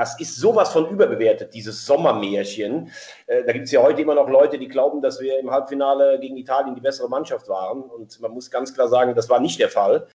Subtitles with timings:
[0.00, 2.90] das ist sowas von überbewertet, dieses Sommermärchen.
[3.26, 6.18] Äh, da gibt es ja heute immer noch Leute, die glauben, dass wir im Halbfinale
[6.18, 7.82] gegen Italien die bessere Mannschaft waren.
[7.82, 10.08] Und man muss ganz klar sagen, das war nicht der Fall.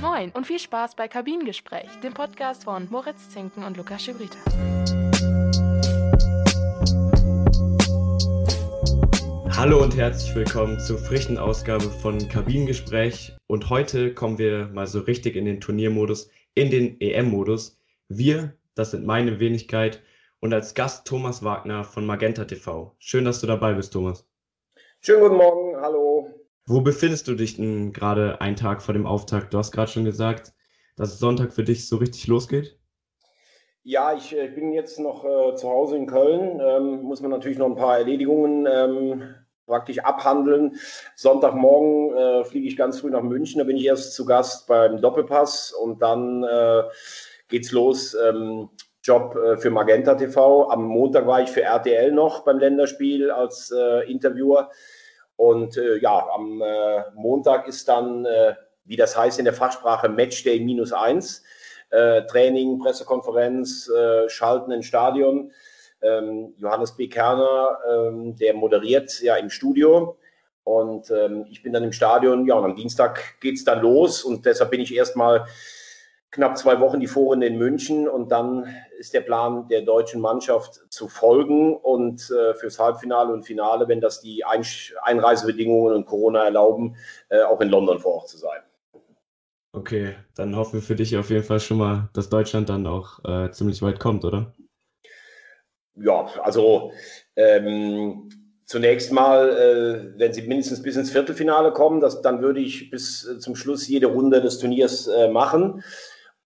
[0.00, 4.38] Moin und viel Spaß bei Kabinengespräch, dem Podcast von Moritz Zinken und Lukas Schibrita.
[9.56, 13.34] Hallo und herzlich willkommen zur frischen Ausgabe von Kabinengespräch.
[13.46, 17.78] Und heute kommen wir mal so richtig in den Turniermodus, in den EM-Modus.
[18.08, 20.02] Wir, das sind meine Wenigkeit
[20.40, 22.94] und als Gast Thomas Wagner von Magenta TV.
[22.98, 24.26] Schön, dass du dabei bist, Thomas.
[25.00, 26.30] Schönen guten Morgen, hallo.
[26.66, 29.52] Wo befindest du dich denn gerade einen Tag vor dem Auftakt?
[29.52, 30.52] Du hast gerade schon gesagt,
[30.96, 32.78] dass Sonntag für dich so richtig losgeht.
[33.82, 36.60] Ja, ich äh, bin jetzt noch äh, zu Hause in Köln.
[36.60, 39.34] Ähm, muss man natürlich noch ein paar Erledigungen ähm,
[39.66, 40.76] praktisch abhandeln.
[41.14, 43.58] Sonntagmorgen äh, fliege ich ganz früh nach München.
[43.58, 46.82] Da bin ich erst zu Gast beim Doppelpass und dann äh,
[47.48, 48.14] geht's los.
[48.14, 48.68] Ähm,
[49.02, 50.70] Job äh, für Magenta TV.
[50.70, 54.70] Am Montag war ich für RTL noch beim Länderspiel als äh, Interviewer.
[55.36, 56.62] Und äh, ja, am
[57.14, 58.24] Montag ist dann,
[58.84, 61.42] wie das heißt in der Fachsprache, Matchday minus eins.
[61.90, 63.90] Training, Pressekonferenz,
[64.28, 65.50] Schalten ins Stadion
[66.04, 67.08] ähm, Johannes B.
[67.08, 70.16] Kerner, ähm, der moderiert ja im Studio.
[70.64, 74.24] Und ähm, ich bin dann im Stadion, ja, und am Dienstag geht es dann los.
[74.24, 75.46] Und deshalb bin ich erstmal
[76.30, 78.08] knapp zwei Wochen die Vorrunde in München.
[78.08, 83.44] Und dann ist der Plan, der deutschen Mannschaft zu folgen und äh, fürs Halbfinale und
[83.44, 84.64] Finale, wenn das die Ein
[85.02, 86.96] Einreisebedingungen und Corona erlauben,
[87.28, 88.60] äh, auch in London vor Ort zu sein.
[89.72, 93.18] Okay, dann hoffen wir für dich auf jeden Fall schon mal, dass Deutschland dann auch
[93.24, 94.54] äh, ziemlich weit kommt, oder?
[95.96, 96.92] Ja, also
[97.36, 98.28] ähm,
[98.64, 103.26] zunächst mal, äh, wenn sie mindestens bis ins Viertelfinale kommen, das, dann würde ich bis
[103.26, 105.84] äh, zum Schluss jede Runde des Turniers äh, machen.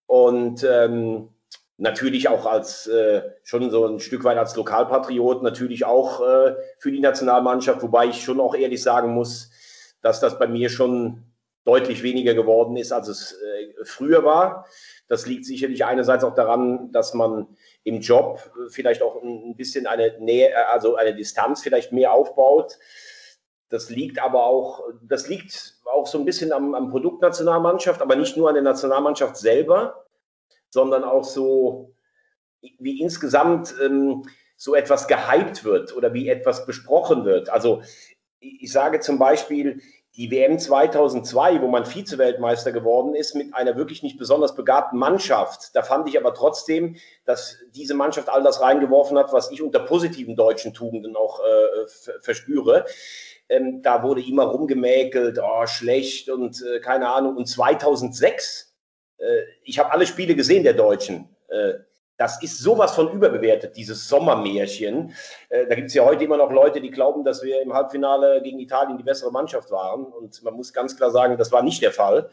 [0.05, 1.29] Und ähm,
[1.77, 6.91] natürlich auch als äh, schon so ein Stück weit als Lokalpatriot, natürlich auch äh, für
[6.91, 9.49] die Nationalmannschaft, wobei ich schon auch ehrlich sagen muss,
[10.01, 11.23] dass das bei mir schon
[11.69, 14.65] deutlich weniger geworden ist, als es äh, früher war.
[15.07, 17.47] Das liegt sicherlich einerseits auch daran, dass man
[17.83, 22.77] im Job vielleicht auch ein bisschen eine Nähe, also eine Distanz vielleicht mehr aufbaut.
[23.69, 28.15] Das liegt aber auch, das liegt auch so ein bisschen am, am Produkt Nationalmannschaft, aber
[28.15, 30.05] nicht nur an der Nationalmannschaft selber,
[30.71, 31.93] sondern auch so,
[32.61, 34.23] wie insgesamt ähm,
[34.57, 37.49] so etwas gehypt wird oder wie etwas besprochen wird.
[37.49, 37.83] Also
[38.39, 39.81] ich sage zum Beispiel,
[40.19, 45.73] die WM 2002, wo man Vize-Weltmeister geworden ist, mit einer wirklich nicht besonders begabten Mannschaft.
[45.73, 49.79] Da fand ich aber trotzdem, dass diese Mannschaft all das reingeworfen hat, was ich unter
[49.79, 52.85] positiven deutschen Tugenden auch äh, verspüre.
[53.47, 57.37] Ähm, da wurde immer rumgemäkelt, oh, schlecht und äh, keine Ahnung.
[57.37, 58.75] Und 2006,
[59.19, 59.23] äh,
[59.63, 61.33] ich habe alle Spiele gesehen der Deutschen.
[62.19, 65.13] Das ist sowas von überbewertet, dieses Sommermärchen.
[65.47, 68.41] Äh, da gibt es ja heute immer noch Leute, die glauben, dass wir im Halbfinale
[68.41, 70.03] gegen Italien die bessere Mannschaft waren.
[70.03, 72.29] Und man muss ganz klar sagen, das war nicht der Fall.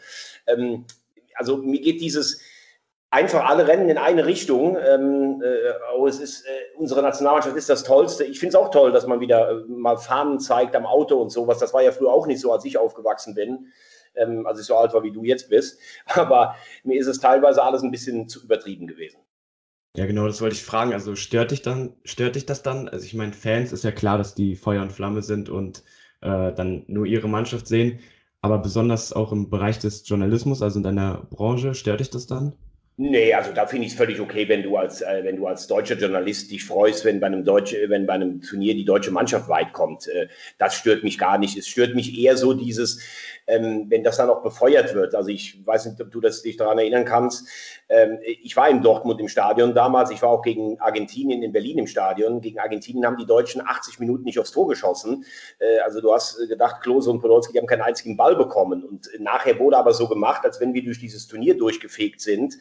[0.48, 0.86] Ähm,
[1.36, 2.40] also mir geht dieses
[3.10, 4.76] einfach alle rennen in eine Richtung.
[4.76, 8.24] Ähm, äh, oh, es ist, äh, unsere Nationalmannschaft ist das Tollste.
[8.24, 11.30] Ich finde es auch toll, dass man wieder äh, mal Fahnen zeigt am Auto und
[11.30, 11.60] sowas.
[11.60, 13.72] Das war ja früher auch nicht so, als ich aufgewachsen bin.
[14.16, 15.78] Ähm, als ich so alt war, wie du jetzt bist.
[16.06, 19.20] Aber mir ist es teilweise alles ein bisschen zu übertrieben gewesen.
[19.96, 20.92] Ja, genau, das wollte ich fragen.
[20.92, 22.88] Also stört dich dann, stört dich das dann?
[22.88, 25.82] Also ich meine, Fans ist ja klar, dass die Feuer und Flamme sind und
[26.20, 28.00] äh, dann nur ihre Mannschaft sehen.
[28.42, 32.54] Aber besonders auch im Bereich des Journalismus, also in deiner Branche, stört dich das dann?
[32.98, 35.66] Nee, also da finde ich es völlig okay, wenn du als äh, wenn du als
[35.66, 39.50] deutscher Journalist dich freust, wenn bei einem deutsche, wenn bei einem Turnier die deutsche Mannschaft
[39.50, 40.08] weit kommt.
[40.08, 41.58] Äh, das stört mich gar nicht.
[41.58, 43.02] Es stört mich eher so dieses,
[43.46, 45.14] ähm, wenn das dann auch befeuert wird.
[45.14, 47.46] Also ich weiß nicht, ob du das, dich daran erinnern kannst.
[47.88, 50.10] Ähm, ich war in Dortmund im Stadion damals.
[50.10, 52.40] Ich war auch gegen Argentinien in Berlin im Stadion.
[52.40, 55.24] Gegen Argentinien haben die Deutschen 80 Minuten nicht aufs Tor geschossen.
[55.58, 58.84] Äh, also du hast gedacht, Klose und Podolski die haben keinen einzigen Ball bekommen.
[58.84, 62.56] Und nachher wurde aber so gemacht, als wenn wir durch dieses Turnier durchgefegt sind.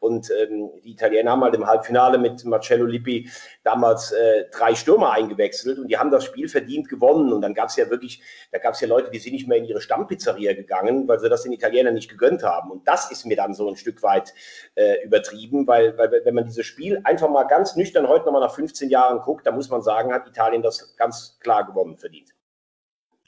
[0.00, 3.28] Und ähm, die Italiener haben halt im Halbfinale mit Marcello Lippi
[3.62, 7.32] damals äh, drei Stürmer eingewechselt und die haben das Spiel verdient gewonnen.
[7.32, 8.22] Und dann gab es ja wirklich,
[8.52, 11.28] da gab es ja Leute, die sind nicht mehr in ihre Stammpizzeria gegangen, weil sie
[11.28, 12.70] das den Italienern nicht gegönnt haben.
[12.70, 14.32] Und das ist mir dann so ein Stück weit
[14.76, 18.54] äh, übertrieben, weil, weil wenn man dieses Spiel einfach mal ganz nüchtern heute nochmal nach
[18.54, 22.30] 15 Jahren guckt, dann muss man sagen, hat Italien das ganz klar gewonnen verdient.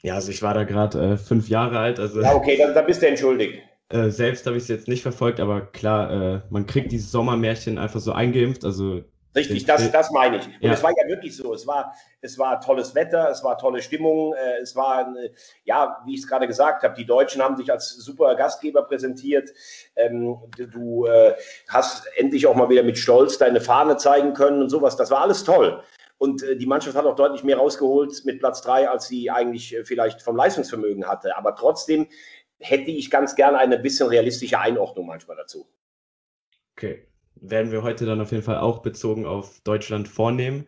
[0.01, 1.99] Ja, also ich war da gerade äh, fünf Jahre alt.
[1.99, 3.61] Also ja, okay, dann, dann bist du entschuldigt.
[3.89, 7.77] Äh, selbst habe ich es jetzt nicht verfolgt, aber klar, äh, man kriegt dieses Sommermärchen
[7.77, 8.65] einfach so eingeimpft.
[8.65, 9.03] Also
[9.35, 10.45] Richtig, das, das meine ich.
[10.45, 10.73] Und ja.
[10.73, 11.53] es war ja wirklich so.
[11.53, 15.11] Es war, es war tolles Wetter, es war tolle Stimmung, äh, es war,
[15.63, 19.49] ja, wie ich es gerade gesagt habe, die Deutschen haben sich als super Gastgeber präsentiert.
[19.95, 21.33] Ähm, du äh,
[21.67, 24.95] hast endlich auch mal wieder mit Stolz deine Fahne zeigen können und sowas.
[24.97, 25.81] Das war alles toll.
[26.19, 29.75] Und äh, die Mannschaft hat auch deutlich mehr rausgeholt mit Platz drei, als sie eigentlich
[29.83, 31.35] vielleicht vom Leistungsvermögen hatte.
[31.37, 32.07] Aber trotzdem
[32.59, 35.67] hätte ich ganz gerne eine bisschen realistische Einordnung manchmal dazu.
[36.77, 40.67] Okay werden wir heute dann auf jeden Fall auch bezogen auf Deutschland vornehmen.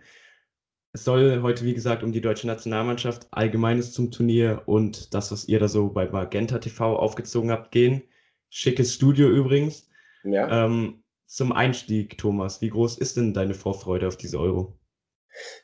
[0.94, 5.48] Es soll heute, wie gesagt, um die deutsche Nationalmannschaft, Allgemeines zum Turnier und das, was
[5.48, 8.04] ihr da so bei Magenta TV aufgezogen habt, gehen.
[8.50, 9.90] Schickes Studio übrigens.
[10.24, 10.66] Ja.
[10.66, 14.80] Ähm, zum Einstieg, Thomas, wie groß ist denn deine Vorfreude auf diese Euro?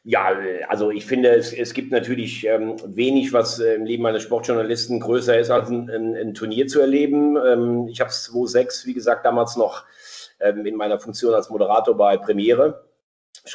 [0.03, 0.36] Ja,
[0.68, 5.00] also ich finde, es, es gibt natürlich ähm, wenig, was äh, im Leben eines Sportjournalisten
[5.00, 7.38] größer ist, als ein, ein, ein Turnier zu erleben.
[7.38, 9.86] Ähm, ich habe es 2006, wie gesagt, damals noch
[10.50, 12.86] in meiner Funktion als Moderator bei Premiere.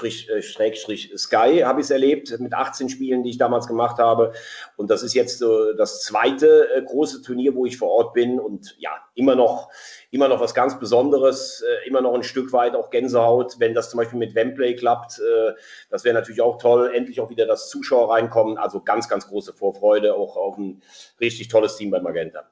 [0.03, 4.33] Äh, Schrägstrich Sky habe ich es erlebt mit 18 Spielen, die ich damals gemacht habe.
[4.77, 8.41] Und das ist jetzt so das zweite äh, große Turnier, wo ich vor Ort bin.
[8.41, 9.71] Und ja, immer noch,
[10.11, 13.91] immer noch was ganz Besonderes, äh, immer noch ein Stück weit auch Gänsehaut, wenn das
[13.91, 15.21] zum Beispiel mit Wembley klappt.
[15.91, 16.91] Das wäre natürlich auch toll.
[16.95, 18.59] Endlich auch wieder das Zuschauer reinkommen.
[18.59, 20.83] Also ganz, ganz große Vorfreude auch auf ein
[21.21, 22.49] richtig tolles Team bei Magenta.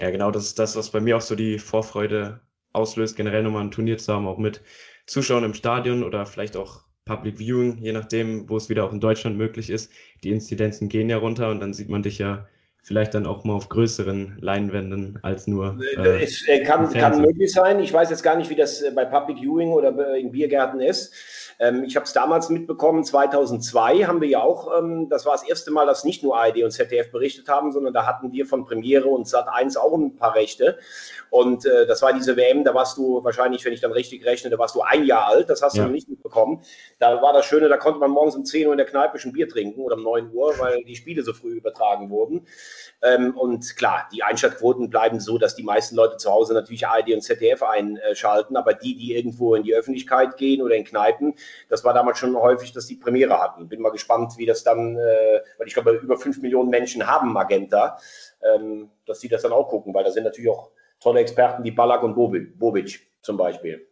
[0.00, 2.40] Ja, genau, das ist das, was bei mir auch so die Vorfreude
[2.74, 4.60] auslöst, generell nochmal ein Turnier zu haben, auch mit
[5.06, 9.00] Zuschauern im Stadion oder vielleicht auch Public Viewing, je nachdem, wo es wieder auch in
[9.00, 9.90] Deutschland möglich ist.
[10.22, 12.46] Die Inzidenzen gehen ja runter und dann sieht man dich ja
[12.82, 15.78] vielleicht dann auch mal auf größeren Leinwänden als nur.
[15.96, 17.80] Äh, es äh, kann, kann möglich sein.
[17.80, 21.12] Ich weiß jetzt gar nicht, wie das äh, bei Public Viewing oder in Biergärten ist.
[21.58, 25.48] Ähm, ich habe es damals mitbekommen, 2002 haben wir ja auch, ähm, das war das
[25.48, 28.64] erste Mal, dass nicht nur ARD und ZDF berichtet haben, sondern da hatten wir von
[28.64, 30.78] Premiere und Sat1 auch ein paar Rechte.
[31.30, 34.50] Und äh, das war diese WM, da warst du wahrscheinlich, wenn ich dann richtig rechne,
[34.50, 35.84] da warst du ein Jahr alt, das hast ja.
[35.84, 36.62] du nicht mitbekommen.
[36.98, 39.32] Da war das Schöne, da konnte man morgens um 10 Uhr in der Kneipe schon
[39.32, 42.46] Bier trinken oder um 9 Uhr, weil die Spiele so früh übertragen wurden.
[43.02, 47.12] Ähm, und klar, die Einschaltquoten bleiben so, dass die meisten Leute zu Hause natürlich ARD
[47.12, 51.34] und ZDF einschalten, aber die, die irgendwo in die Öffentlichkeit gehen oder in Kneipen,
[51.68, 53.68] das war damals schon häufig, dass die Premiere hatten.
[53.68, 57.32] Bin mal gespannt, wie das dann, äh, weil ich glaube, über fünf Millionen Menschen haben
[57.32, 57.98] Magenta,
[58.42, 60.70] ähm, dass sie das dann auch gucken, weil da sind natürlich auch
[61.00, 63.86] tolle Experten wie Ballack und Bobic zum Beispiel.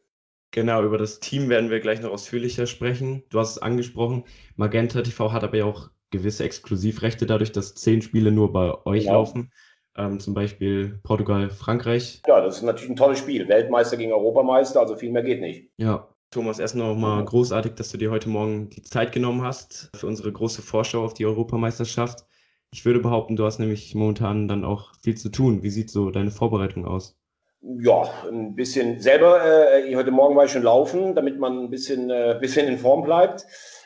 [0.52, 3.24] Genau, über das Team werden wir gleich noch ausführlicher sprechen.
[3.30, 4.24] Du hast es angesprochen,
[4.56, 9.04] Magenta TV hat aber ja auch gewisse Exklusivrechte dadurch, dass zehn Spiele nur bei euch
[9.04, 9.14] genau.
[9.14, 9.50] laufen.
[9.96, 12.22] Ähm, zum Beispiel Portugal, Frankreich.
[12.26, 13.48] Ja, das ist natürlich ein tolles Spiel.
[13.48, 15.70] Weltmeister gegen Europameister, also viel mehr geht nicht.
[15.76, 19.90] Ja, Thomas, erst noch mal großartig, dass du dir heute Morgen die Zeit genommen hast
[19.94, 22.24] für unsere große Vorschau auf die Europameisterschaft.
[22.72, 25.62] Ich würde behaupten, du hast nämlich momentan dann auch viel zu tun.
[25.62, 27.18] Wie sieht so deine Vorbereitung aus?
[27.60, 29.44] Ja, ein bisschen selber.
[29.44, 33.02] Äh, heute Morgen war ich schon laufen, damit man ein bisschen, äh, bisschen in Form
[33.02, 33.44] bleibt.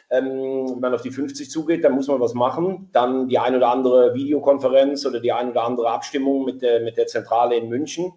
[0.08, 2.90] Ähm, wenn man auf die 50 zugeht, dann muss man was machen.
[2.92, 6.96] Dann die ein oder andere Videokonferenz oder die ein oder andere Abstimmung mit der, mit
[6.96, 8.12] der Zentrale in München.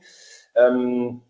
[0.55, 1.21] Ähm,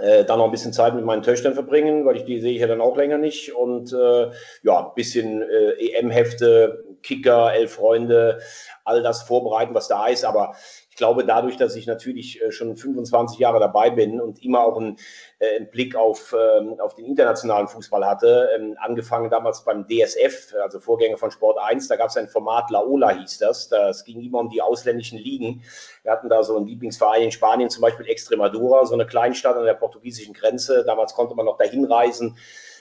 [0.00, 2.60] äh, dann noch ein bisschen Zeit mit meinen Töchtern verbringen, weil ich die sehe ich
[2.60, 3.54] ja dann auch länger nicht.
[3.54, 4.30] Und äh,
[4.62, 8.40] ja, ein bisschen äh, EM-Hefte, Kicker, elf Freunde,
[8.84, 10.24] all das vorbereiten, was da ist.
[10.24, 10.54] Aber
[10.98, 14.98] glaube, dadurch, dass ich natürlich äh, schon 25 Jahre dabei bin und immer auch einen,
[15.38, 20.54] äh, einen Blick auf, ähm, auf den internationalen Fußball hatte, ähm, angefangen damals beim DSF,
[20.62, 23.68] also Vorgänger von Sport 1, da gab es ein Format Laola hieß das.
[23.68, 25.62] Das ging immer um die ausländischen Ligen.
[26.02, 29.64] Wir hatten da so einen Lieblingsverein in Spanien, zum Beispiel Extremadura, so eine Kleinstadt an
[29.64, 30.84] der portugiesischen Grenze.
[30.84, 32.36] Damals konnte man noch dahin reisen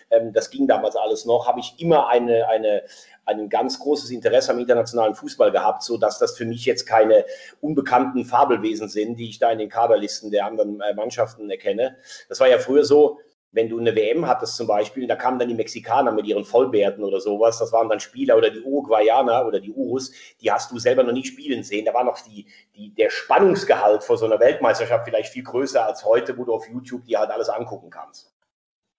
[0.10, 2.84] ähm, das ging damals alles noch, habe ich immer eine, eine,
[3.26, 7.26] ein ganz großes Interesse am internationalen Fußball gehabt, so dass das für mich jetzt keine
[7.62, 11.98] unbekannten Fabelwesen sind, die ich da in den Kaderlisten der anderen äh, Mannschaften erkenne.
[12.30, 13.20] Das war ja früher so,
[13.52, 17.04] wenn du eine WM hattest zum Beispiel, da kamen dann die Mexikaner mit ihren Vollbärten
[17.04, 20.12] oder sowas, das waren dann Spieler oder die Uruguayaner oder die Urus,
[20.42, 21.86] die hast du selber noch nie spielen sehen.
[21.86, 22.46] Da war noch die,
[22.76, 26.68] die, der Spannungsgehalt vor so einer Weltmeisterschaft vielleicht viel größer als heute, wo du auf
[26.70, 28.37] YouTube dir halt alles angucken kannst.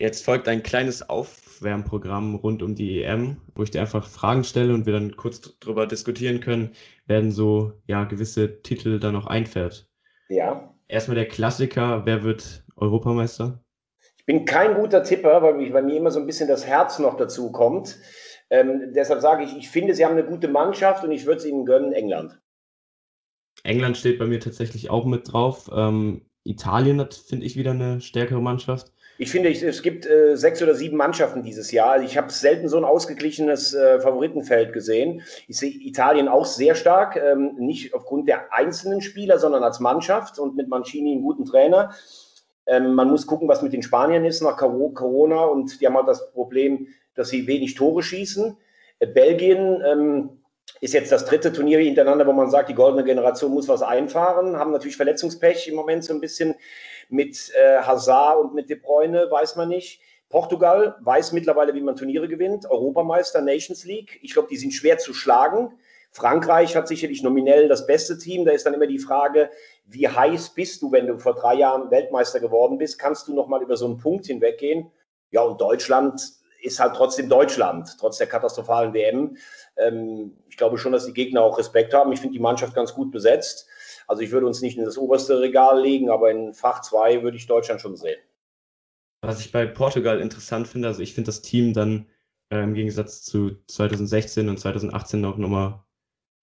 [0.01, 4.73] Jetzt folgt ein kleines Aufwärmprogramm rund um die EM, wo ich dir einfach Fragen stelle
[4.73, 6.71] und wir dann kurz drüber diskutieren können,
[7.07, 9.89] werden so ja gewisse Titel dann noch einfährt.
[10.29, 10.73] Ja.
[10.87, 13.61] Erstmal der Klassiker, wer wird Europameister?
[14.17, 17.17] Ich bin kein guter Tipper, weil bei mir immer so ein bisschen das Herz noch
[17.17, 17.99] dazu kommt.
[18.51, 21.45] Ähm, deshalb sage ich, ich finde, sie haben eine gute Mannschaft und ich würde es
[21.45, 22.41] ihnen gönnen, England.
[23.65, 25.69] England steht bei mir tatsächlich auch mit drauf.
[25.75, 28.93] Ähm, Italien hat, finde ich, wieder eine stärkere Mannschaft.
[29.21, 32.01] Ich finde, es gibt äh, sechs oder sieben Mannschaften dieses Jahr.
[32.03, 35.23] Ich habe selten so ein ausgeglichenes äh, Favoritenfeld gesehen.
[35.49, 40.39] Ich sehe Italien auch sehr stark, ähm, nicht aufgrund der einzelnen Spieler, sondern als Mannschaft
[40.39, 41.93] und mit Mancini einen guten Trainer.
[42.67, 46.07] Ähm, man muss gucken, was mit den Spaniern ist nach Corona und die haben halt
[46.07, 48.57] das Problem, dass sie wenig Tore schießen.
[49.01, 50.31] Äh, Belgien ähm,
[50.81, 54.57] ist jetzt das dritte Turnier hintereinander, wo man sagt, die goldene Generation muss was einfahren,
[54.57, 56.55] haben natürlich Verletzungspech im Moment so ein bisschen
[57.09, 60.01] mit äh, Hazard und mit De Bruyne, weiß man nicht.
[60.29, 62.67] Portugal weiß mittlerweile, wie man Turniere gewinnt.
[62.71, 64.19] Europameister, Nations League.
[64.23, 65.79] Ich glaube, die sind schwer zu schlagen.
[66.11, 68.45] Frankreich hat sicherlich nominell das beste Team.
[68.45, 69.51] Da ist dann immer die Frage,
[69.87, 72.99] wie heiß bist du, wenn du vor drei Jahren Weltmeister geworden bist?
[72.99, 74.91] Kannst du nochmal über so einen Punkt hinweggehen?
[75.31, 76.21] Ja, und Deutschland
[76.61, 79.37] ist halt trotzdem Deutschland, trotz der katastrophalen WM.
[79.77, 82.13] Ähm, ich glaube schon, dass die Gegner auch Respekt haben.
[82.13, 83.69] Ich finde die Mannschaft ganz gut besetzt.
[84.09, 87.37] Also ich würde uns nicht in das oberste Regal legen, aber in Fach 2 würde
[87.37, 88.19] ich Deutschland schon sehen.
[89.21, 92.07] Was ich bei Portugal interessant finde, also ich finde das Team dann
[92.51, 95.85] äh, im Gegensatz zu 2016 und 2018 auch nochmal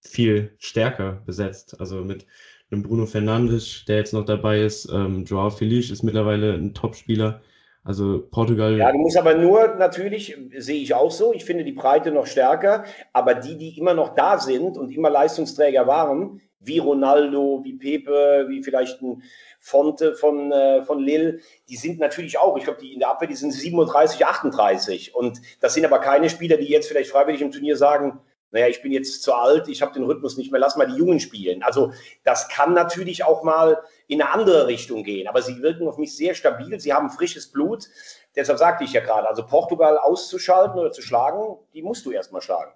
[0.00, 1.80] viel stärker besetzt.
[1.80, 2.26] Also mit
[2.70, 7.42] einem Bruno Fernandes, der jetzt noch dabei ist, ähm, Joao Feliz ist mittlerweile ein Top-Spieler.
[7.86, 8.76] Also Portugal.
[8.76, 12.26] Ja, du musst aber nur, natürlich, sehe ich auch so, ich finde die Breite noch
[12.26, 17.74] stärker, aber die, die immer noch da sind und immer Leistungsträger waren, wie Ronaldo, wie
[17.74, 19.22] Pepe, wie vielleicht ein
[19.60, 21.38] Fonte von, äh, von Lille,
[21.68, 25.14] die sind natürlich auch, ich glaube, die in der Abwehr, die sind 37, 38.
[25.14, 28.18] Und das sind aber keine Spieler, die jetzt vielleicht freiwillig im Turnier sagen,
[28.50, 30.96] naja, ich bin jetzt zu alt, ich habe den Rhythmus nicht mehr, lass mal die
[30.96, 31.62] Jungen spielen.
[31.62, 31.92] Also
[32.24, 36.16] das kann natürlich auch mal in eine andere Richtung gehen, aber sie wirken auf mich
[36.16, 37.88] sehr stabil, sie haben frisches Blut.
[38.34, 42.42] Deshalb sagte ich ja gerade, also Portugal auszuschalten oder zu schlagen, die musst du erstmal
[42.42, 42.72] schlagen.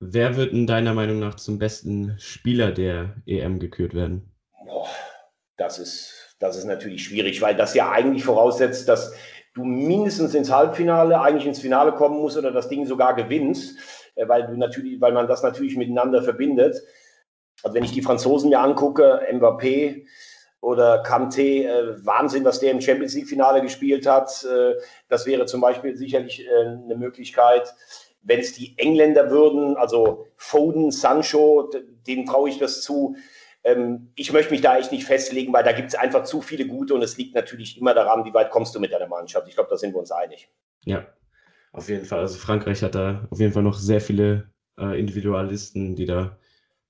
[0.00, 4.32] Wer wird in deiner Meinung nach zum besten Spieler der EM gekürt werden?
[4.64, 4.88] Boah,
[5.56, 9.14] das ist das ist natürlich schwierig, weil das ja eigentlich voraussetzt, dass
[9.54, 13.78] du mindestens ins Halbfinale, eigentlich ins Finale kommen musst oder das Ding sogar gewinnst,
[14.16, 16.82] weil du natürlich, weil man das natürlich miteinander verbindet.
[17.62, 20.04] Also wenn ich die Franzosen mir angucke, Mbappé
[20.60, 24.44] oder Kanté, äh, Wahnsinn, was der im Champions League Finale gespielt hat.
[24.44, 24.74] Äh,
[25.08, 27.74] das wäre zum Beispiel sicherlich äh, eine Möglichkeit.
[28.22, 31.68] Wenn es die Engländer würden, also Foden, Sancho,
[32.06, 33.16] denen traue ich das zu.
[33.64, 36.66] Ähm, ich möchte mich da echt nicht festlegen, weil da gibt es einfach zu viele
[36.66, 39.48] gute und es liegt natürlich immer daran, wie weit kommst du mit deiner Mannschaft.
[39.48, 40.48] Ich glaube, da sind wir uns einig.
[40.84, 41.04] Ja,
[41.72, 42.20] auf jeden Fall.
[42.20, 46.38] Also Frankreich hat da auf jeden Fall noch sehr viele äh, Individualisten, die da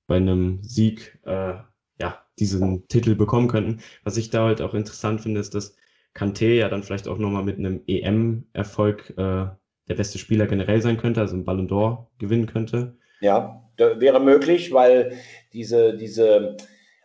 [0.06, 1.54] bei einem Sieg äh,
[2.00, 3.80] ja, diesen Titel bekommen könnten.
[4.04, 5.76] Was ich da halt auch interessant finde, ist, dass
[6.14, 9.46] Kanté ja dann vielleicht auch nochmal mit einem EM-Erfolg äh,
[9.88, 12.96] der beste Spieler generell sein könnte, also einen Ballon d'Or gewinnen könnte.
[13.20, 15.16] Ja, wäre möglich, weil
[15.52, 16.56] diese, diese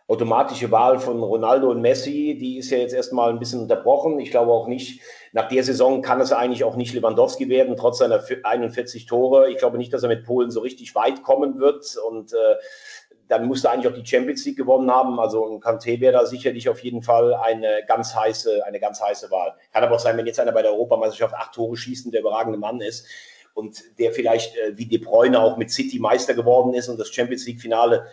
[0.08, 4.18] automatische Wahl von Ronaldo und Messi, die ist ja jetzt erstmal ein bisschen unterbrochen.
[4.20, 7.98] Ich glaube auch nicht, nach der Saison kann es eigentlich auch nicht Lewandowski werden, trotz
[7.98, 9.50] seiner 41 Tore.
[9.50, 12.56] Ich glaube nicht, dass er mit Polen so richtig weit kommen wird und äh,
[13.28, 15.20] dann musste eigentlich auch die Champions League gewonnen haben.
[15.20, 19.30] Also ein Kanté wäre da sicherlich auf jeden Fall eine ganz heiße, eine ganz heiße
[19.30, 19.56] Wahl.
[19.74, 22.22] Kann aber auch sein, wenn jetzt einer bei der Europameisterschaft acht Tore schießt und der
[22.22, 23.06] überragende Mann ist,
[23.58, 27.12] und der vielleicht äh, wie De Bruyne auch mit City Meister geworden ist und das
[27.12, 28.06] Champions League Finale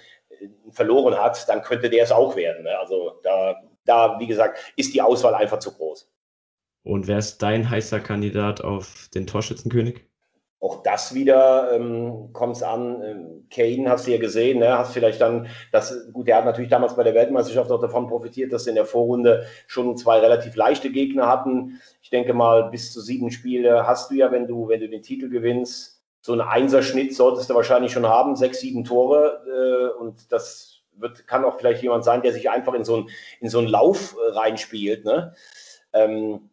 [0.71, 2.63] verloren hat, dann könnte der es auch werden.
[2.63, 2.77] Ne?
[2.77, 6.11] Also da, da, wie gesagt, ist die Auswahl einfach zu groß.
[6.83, 10.05] Und wer ist dein heißer Kandidat auf den Torschützenkönig?
[10.65, 13.01] auch das wieder ähm, kommt es an.
[13.03, 14.77] Ähm, Kane hast du ja gesehen, ne?
[14.77, 18.51] hast vielleicht dann, das, gut, der hat natürlich damals bei der Weltmeisterschaft auch davon profitiert,
[18.51, 21.79] dass sie in der Vorrunde schon zwei relativ leichte Gegner hatten.
[22.01, 25.03] Ich denke mal, bis zu sieben Spiele hast du ja, wenn du, wenn du den
[25.03, 25.94] Titel gewinnst,
[26.25, 29.44] so einen Einserschnitt solltest du wahrscheinlich schon haben, sechs, sieben Tore.
[29.46, 33.10] Äh, und das wird, kann auch vielleicht jemand sein, der sich einfach in so, ein,
[33.41, 35.05] in so einen Lauf äh, reinspielt.
[35.05, 35.36] Ne?
[35.94, 36.50] Ähm,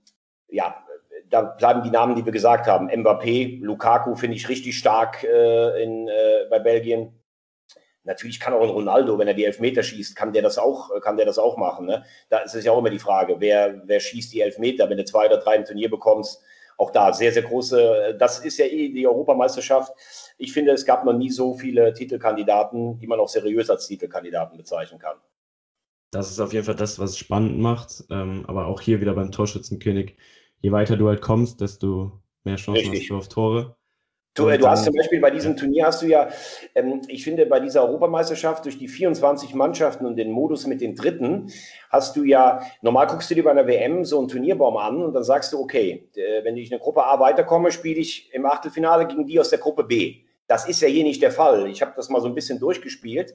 [0.49, 0.85] ja,
[1.31, 2.91] da bleiben die Namen, die wir gesagt haben.
[2.91, 7.19] Mbappé, Lukaku finde ich richtig stark äh, in, äh, bei Belgien.
[8.05, 11.17] Natürlich kann auch ein Ronaldo, wenn er die Elfmeter schießt, kann der das auch, kann
[11.17, 11.87] der das auch machen.
[11.87, 12.05] Ne?
[12.29, 15.05] Da ist es ja auch immer die Frage, wer, wer schießt die Elfmeter, wenn du
[15.07, 16.43] zwei oder drei im Turnier bekommst.
[16.83, 19.93] Auch da sehr, sehr große, das ist ja eh die Europameisterschaft.
[20.37, 24.57] Ich finde, es gab noch nie so viele Titelkandidaten, die man auch seriös als Titelkandidaten
[24.57, 25.17] bezeichnen kann.
[26.11, 28.03] Das ist auf jeden Fall das, was es spannend macht.
[28.11, 30.17] Ähm, aber auch hier wieder beim Torschützenkönig
[30.63, 33.03] je weiter du halt kommst, desto mehr Chancen Richtig.
[33.03, 33.77] hast du auf Tore.
[34.35, 36.31] Du, du, hast zum Beispiel bei diesem Turnier hast du ja,
[36.75, 40.97] ähm, ich finde, bei dieser Europameisterschaft durch die 24 Mannschaften und den Modus mit den
[40.97, 41.53] Dritten,
[41.91, 45.13] hast du ja, normal guckst du dir bei einer WM so einen Turnierbaum an und
[45.13, 48.47] dann sagst du, okay, äh, wenn ich in der Gruppe A weiterkomme, spiele ich im
[48.47, 50.23] Achtelfinale gegen die aus der Gruppe B.
[50.47, 51.69] Das ist ja hier nicht der Fall.
[51.69, 53.35] Ich habe das mal so ein bisschen durchgespielt.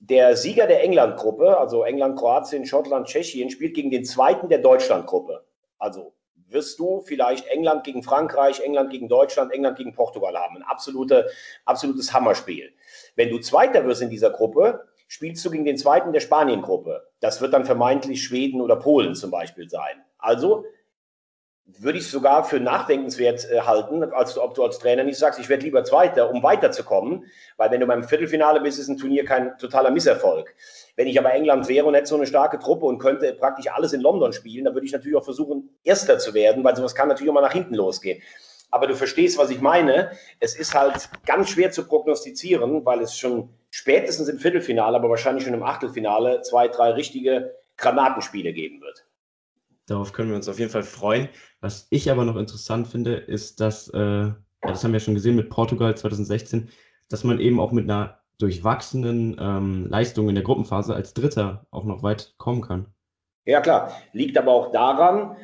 [0.00, 5.44] Der Sieger der England-Gruppe, also England, Kroatien, Schottland, Tschechien, spielt gegen den zweiten der Deutschland-Gruppe.
[5.78, 6.14] Also
[6.50, 10.56] wirst du vielleicht England gegen Frankreich, England gegen Deutschland, England gegen Portugal haben.
[10.56, 11.28] Ein absolute,
[11.64, 12.72] absolutes Hammerspiel.
[13.16, 17.08] Wenn du Zweiter wirst in dieser Gruppe, spielst du gegen den zweiten der Spaniengruppe.
[17.20, 20.04] Das wird dann vermeintlich Schweden oder Polen zum Beispiel sein.
[20.18, 20.64] Also
[21.76, 25.48] würde ich sogar für nachdenkenswert äh, halten, als ob du als Trainer nicht sagst, ich
[25.48, 29.56] werde lieber Zweiter, um weiterzukommen, weil wenn du beim Viertelfinale bist, ist ein Turnier kein
[29.58, 30.54] totaler Misserfolg.
[30.96, 33.92] Wenn ich aber England wäre und hätte so eine starke Truppe und könnte praktisch alles
[33.92, 37.08] in London spielen, dann würde ich natürlich auch versuchen, Erster zu werden, weil sowas kann
[37.08, 38.22] natürlich auch mal nach hinten losgehen.
[38.70, 40.10] Aber du verstehst, was ich meine.
[40.40, 45.44] Es ist halt ganz schwer zu prognostizieren, weil es schon spätestens im Viertelfinale, aber wahrscheinlich
[45.44, 49.07] schon im Achtelfinale zwei, drei richtige Granatenspiele geben wird.
[49.88, 51.28] Darauf können wir uns auf jeden Fall freuen.
[51.60, 55.34] Was ich aber noch interessant finde, ist, dass, äh, ja, das haben wir schon gesehen
[55.34, 56.68] mit Portugal 2016,
[57.08, 61.84] dass man eben auch mit einer durchwachsenen ähm, Leistung in der Gruppenphase als Dritter auch
[61.84, 62.86] noch weit kommen kann.
[63.46, 63.92] Ja, klar.
[64.12, 65.36] Liegt aber auch daran,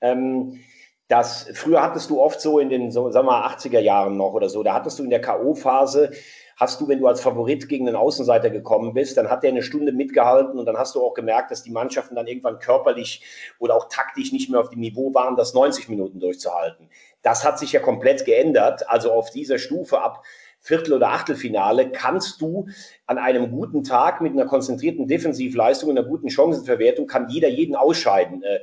[0.00, 0.58] ähm,
[1.06, 4.32] dass früher hattest du oft so in den, so, sagen wir mal, 80er Jahren noch
[4.32, 6.12] oder so, da hattest du in der K.O.-Phase
[6.56, 9.62] hast du, wenn du als Favorit gegen einen Außenseiter gekommen bist, dann hat der eine
[9.62, 13.22] Stunde mitgehalten und dann hast du auch gemerkt, dass die Mannschaften dann irgendwann körperlich
[13.58, 16.88] oder auch taktisch nicht mehr auf dem Niveau waren, das 90 Minuten durchzuhalten.
[17.22, 18.88] Das hat sich ja komplett geändert.
[18.88, 20.24] Also auf dieser Stufe ab
[20.62, 22.68] Viertel- oder Achtelfinale kannst du
[23.06, 27.74] an einem guten Tag mit einer konzentrierten Defensivleistung und einer guten Chancenverwertung kann jeder jeden
[27.74, 28.44] ausscheiden.
[28.44, 28.60] Äh,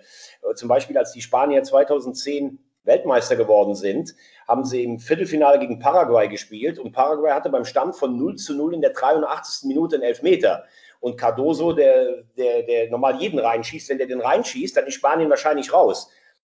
[0.55, 4.15] zum Beispiel als die Spanier 2010 Weltmeister geworden sind,
[4.47, 8.55] haben sie im Viertelfinale gegen Paraguay gespielt und Paraguay hatte beim Stand von 0 zu
[8.55, 9.67] 0 in der 83.
[9.67, 10.65] Minute einen Elfmeter.
[10.99, 15.29] Und Cardoso, der, der, der normal jeden reinschießt, wenn der den reinschießt, dann ist Spanien
[15.29, 16.09] wahrscheinlich raus.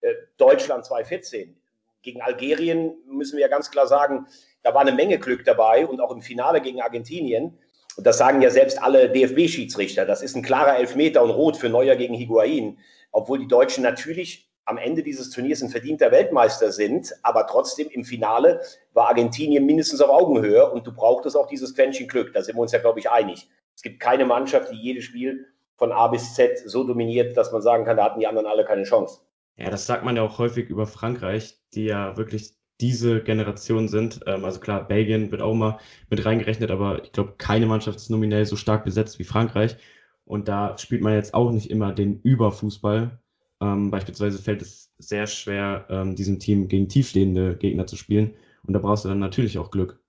[0.02, 1.56] Äh, Deutschland 2014.
[2.02, 4.26] Gegen Algerien müssen wir ja ganz klar sagen,
[4.64, 7.60] da war eine Menge Glück dabei und auch im Finale gegen Argentinien.
[7.98, 10.06] Und das sagen ja selbst alle DFB-Schiedsrichter.
[10.06, 12.80] Das ist ein klarer Elfmeter und Rot für Neuer gegen Higuain.
[13.12, 18.06] Obwohl die Deutschen natürlich am Ende dieses Turniers ein verdienter Weltmeister sind, aber trotzdem im
[18.06, 18.62] Finale
[18.94, 22.34] war Argentinien mindestens auf Augenhöhe und du brauchtest auch dieses Quäntchen Glück.
[22.34, 23.50] Da sind wir uns ja, glaube ich, einig.
[23.76, 27.62] Es gibt keine Mannschaft, die jedes Spiel von A bis Z so dominiert, dass man
[27.62, 29.20] sagen kann, da hatten die anderen alle keine Chance.
[29.58, 34.22] Ja, das sagt man ja auch häufig über Frankreich, die ja wirklich diese Generation sind.
[34.26, 38.10] Ähm, also klar, Belgien wird auch mal mit reingerechnet, aber ich glaube, keine Mannschaft ist
[38.10, 39.76] nominell so stark besetzt wie Frankreich.
[40.24, 43.20] Und da spielt man jetzt auch nicht immer den Überfußball,
[43.62, 48.34] ähm, beispielsweise fällt es sehr schwer, ähm, diesem Team gegen tiefstehende Gegner zu spielen.
[48.66, 50.00] Und da brauchst du dann natürlich auch Glück.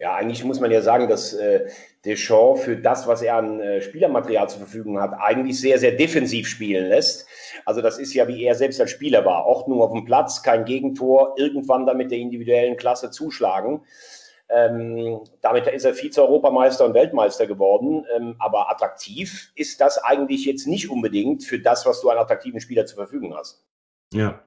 [0.00, 1.66] Ja, eigentlich muss man ja sagen, dass äh,
[2.04, 6.48] Deschamps für das, was er an äh, Spielermaterial zur Verfügung hat, eigentlich sehr, sehr defensiv
[6.48, 7.26] spielen lässt.
[7.64, 9.46] Also das ist ja, wie er selbst als Spieler war.
[9.46, 13.82] Ordnung auf dem Platz, kein Gegentor, irgendwann dann mit der individuellen Klasse zuschlagen.
[14.54, 18.06] Ähm, damit ist er Vize-Europameister und Weltmeister geworden.
[18.14, 22.60] Ähm, aber attraktiv ist das eigentlich jetzt nicht unbedingt für das, was du an attraktiven
[22.60, 23.66] Spieler zur Verfügung hast.
[24.12, 24.44] Ja.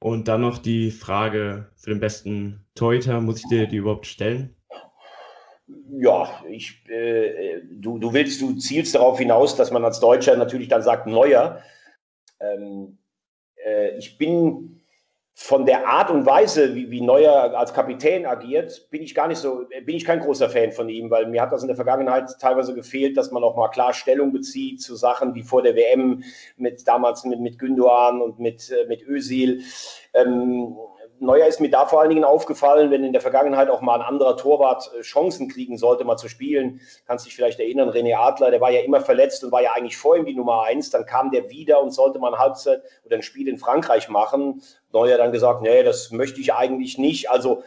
[0.00, 3.20] Und dann noch die Frage für den besten Torhüter.
[3.20, 4.56] Muss ich dir die überhaupt stellen?
[5.90, 10.68] Ja, ich, äh, du, du willst, du zielst darauf hinaus, dass man als Deutscher natürlich
[10.68, 11.62] dann sagt, neuer.
[12.40, 12.98] Ähm,
[13.64, 14.73] äh, ich bin
[15.36, 19.38] von der Art und Weise, wie, wie Neuer als Kapitän agiert, bin ich gar nicht
[19.38, 22.30] so, bin ich kein großer Fan von ihm, weil mir hat das in der Vergangenheit
[22.40, 26.22] teilweise gefehlt, dass man auch mal klar Stellung bezieht zu Sachen wie vor der WM
[26.56, 29.62] mit damals mit, mit Gündogan und mit, äh, mit Özil.
[30.14, 30.76] Ähm,
[31.20, 34.02] Neuer ist mir da vor allen Dingen aufgefallen, wenn in der Vergangenheit auch mal ein
[34.02, 36.80] anderer Torwart äh, Chancen kriegen sollte, mal zu spielen.
[37.06, 39.96] Kannst dich vielleicht erinnern, René Adler, der war ja immer verletzt und war ja eigentlich
[39.96, 40.90] vor ihm die Nummer eins.
[40.90, 44.62] Dann kam der wieder und sollte mal ein Halbzeit oder ein Spiel in Frankreich machen.
[44.92, 47.30] Neuer dann gesagt, nee, das möchte ich eigentlich nicht.
[47.30, 47.62] Also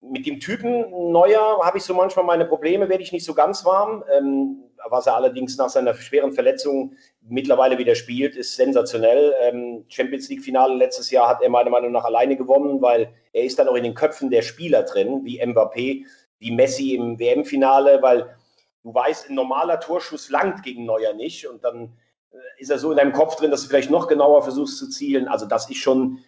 [0.00, 3.64] mit dem Typen Neuer habe ich so manchmal meine Probleme, werde ich nicht so ganz
[3.64, 4.04] warm.
[4.16, 9.34] Ähm, was er allerdings nach seiner schweren Verletzung mittlerweile wieder spielt, ist sensationell.
[9.40, 13.58] Ähm, Champions League-Finale letztes Jahr hat er meiner Meinung nach alleine gewonnen, weil er ist
[13.58, 16.04] dann auch in den Köpfen der Spieler drin, wie Mbappé,
[16.38, 18.36] wie Messi im WM-Finale, weil
[18.82, 21.96] du weißt, ein normaler Torschuss langt gegen Neuer nicht und dann
[22.32, 24.88] äh, ist er so in deinem Kopf drin, dass du vielleicht noch genauer versuchst zu
[24.88, 25.28] zielen.
[25.28, 26.18] Also das ist schon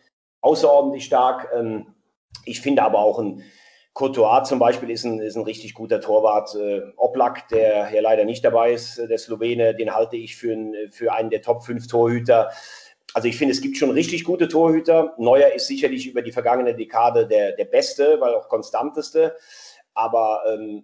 [0.41, 1.49] außerordentlich stark.
[1.55, 1.95] Ähm,
[2.45, 3.43] ich finde aber auch ein
[3.95, 6.55] Courtois zum Beispiel ist ein, ist ein richtig guter Torwart.
[6.57, 10.53] Äh, Oblak, der ja leider nicht dabei ist, äh, der Slowene, den halte ich für,
[10.53, 12.51] ein, für einen der Top 5 Torhüter.
[13.15, 15.15] Also ich finde, es gibt schon richtig gute Torhüter.
[15.17, 19.37] Neuer ist sicherlich über die vergangene Dekade der, der beste, weil auch konstanteste.
[19.95, 20.83] Aber ähm,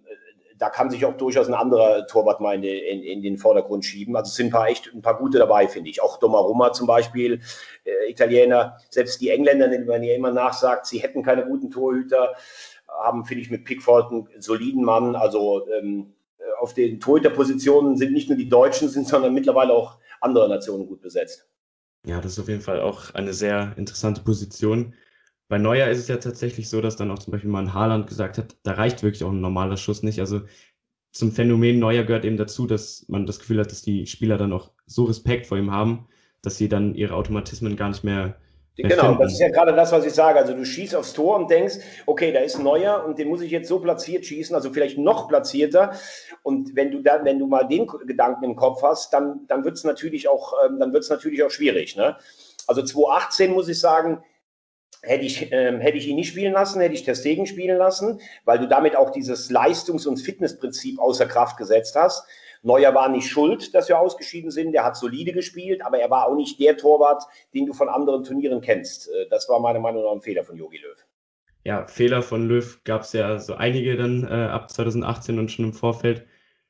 [0.61, 4.15] da kann sich auch durchaus ein anderer Torwart mal in, in, in, den Vordergrund schieben.
[4.15, 6.03] Also es sind ein paar echt ein paar gute dabei, finde ich.
[6.03, 7.41] Auch Donnarumma zum Beispiel,
[7.83, 8.77] äh, Italiener.
[8.91, 12.35] Selbst die Engländer, denen man ja immer nachsagt, sie hätten keine guten Torhüter
[13.03, 15.15] haben, finde ich, mit Pickford einen soliden Mann.
[15.15, 16.13] Also ähm,
[16.59, 21.01] auf den Torhüterpositionen sind nicht nur die Deutschen, sind, sondern mittlerweile auch andere Nationen gut
[21.01, 21.47] besetzt.
[22.05, 24.93] Ja, das ist auf jeden Fall auch eine sehr interessante Position.
[25.47, 28.07] Bei Neuer ist es ja tatsächlich so, dass dann auch zum Beispiel mal ein Haaland
[28.07, 30.19] gesagt hat, da reicht wirklich auch ein normaler Schuss nicht.
[30.19, 30.41] Also
[31.11, 34.53] zum Phänomen Neuer gehört eben dazu, dass man das Gefühl hat, dass die Spieler dann
[34.53, 36.07] auch so Respekt vor ihm haben,
[36.41, 38.39] dass sie dann ihre Automatismen gar nicht mehr
[38.77, 40.39] Genau, das ist ja gerade das, was ich sage.
[40.39, 43.41] Also du schießt aufs Tor und denkst, okay, da ist ein neuer und den muss
[43.41, 45.91] ich jetzt so platziert schießen, also vielleicht noch platzierter.
[46.41, 49.75] Und wenn du dann, wenn du mal den Gedanken im Kopf hast, dann, dann wird
[49.75, 51.97] es natürlich auch, ähm, dann wird natürlich auch schwierig.
[51.97, 52.17] Ne?
[52.65, 54.23] Also 2018 muss ich sagen,
[55.01, 58.59] hätte ich, ähm, hätte ich ihn nicht spielen lassen, hätte ich Testegen spielen lassen, weil
[58.59, 62.25] du damit auch dieses Leistungs- und Fitnessprinzip außer Kraft gesetzt hast.
[62.63, 64.73] Neuer war nicht schuld, dass wir ausgeschieden sind.
[64.73, 68.23] Der hat solide gespielt, aber er war auch nicht der Torwart, den du von anderen
[68.23, 69.09] Turnieren kennst.
[69.09, 71.05] Äh, das war meiner Meinung nach ein Fehler von Jogi Löw.
[71.63, 75.65] Ja, Fehler von Löw gab es ja so einige dann äh, ab 2018 und schon
[75.65, 76.25] im Vorfeld.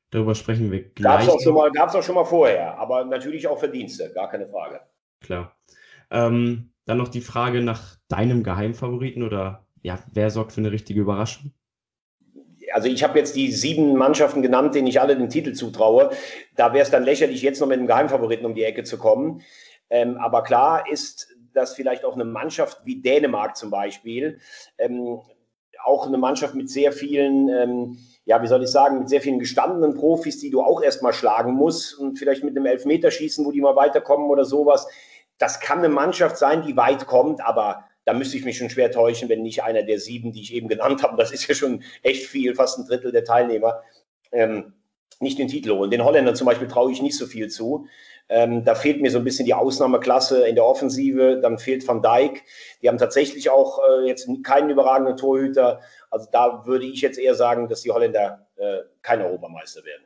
[0.10, 1.27] Darüber sprechen wir gleich.
[1.27, 4.82] Gab es auch, auch schon mal vorher, aber natürlich auch Verdienste, gar keine Frage.
[5.21, 5.56] Klar.
[6.10, 10.99] Ähm, dann noch die Frage nach deinem Geheimfavoriten oder ja, wer sorgt für eine richtige
[10.99, 11.54] Überraschung?
[12.73, 16.12] Also ich habe jetzt die sieben Mannschaften genannt, denen ich alle den Titel zutraue.
[16.55, 19.41] Da wäre es dann lächerlich, jetzt noch mit einem Geheimfavoriten um die Ecke zu kommen.
[19.89, 24.39] Ähm, aber klar ist, dass vielleicht auch eine Mannschaft wie Dänemark zum Beispiel,
[24.77, 25.19] ähm,
[25.84, 29.39] auch eine Mannschaft mit sehr vielen, ähm, ja, wie soll ich sagen, mit sehr vielen
[29.39, 33.62] gestandenen Profis, die du auch erstmal schlagen musst und vielleicht mit einem Elfmeterschießen, wo die
[33.62, 34.88] mal weiterkommen oder sowas.
[35.38, 38.91] Das kann eine Mannschaft sein, die weit kommt, aber da müsste ich mich schon schwer
[38.91, 41.83] täuschen, wenn nicht einer der sieben, die ich eben genannt habe, das ist ja schon
[42.03, 43.81] echt viel, fast ein Drittel der Teilnehmer,
[44.31, 44.73] ähm,
[45.19, 45.91] nicht den Titel holen.
[45.91, 47.85] Den Holländern zum Beispiel traue ich nicht so viel zu.
[48.27, 51.39] Ähm, da fehlt mir so ein bisschen die Ausnahmeklasse in der Offensive.
[51.41, 52.43] Dann fehlt Van Dijk.
[52.81, 55.81] Die haben tatsächlich auch äh, jetzt keinen überragenden Torhüter.
[56.09, 60.03] Also da würde ich jetzt eher sagen, dass die Holländer äh, keine Europameister werden.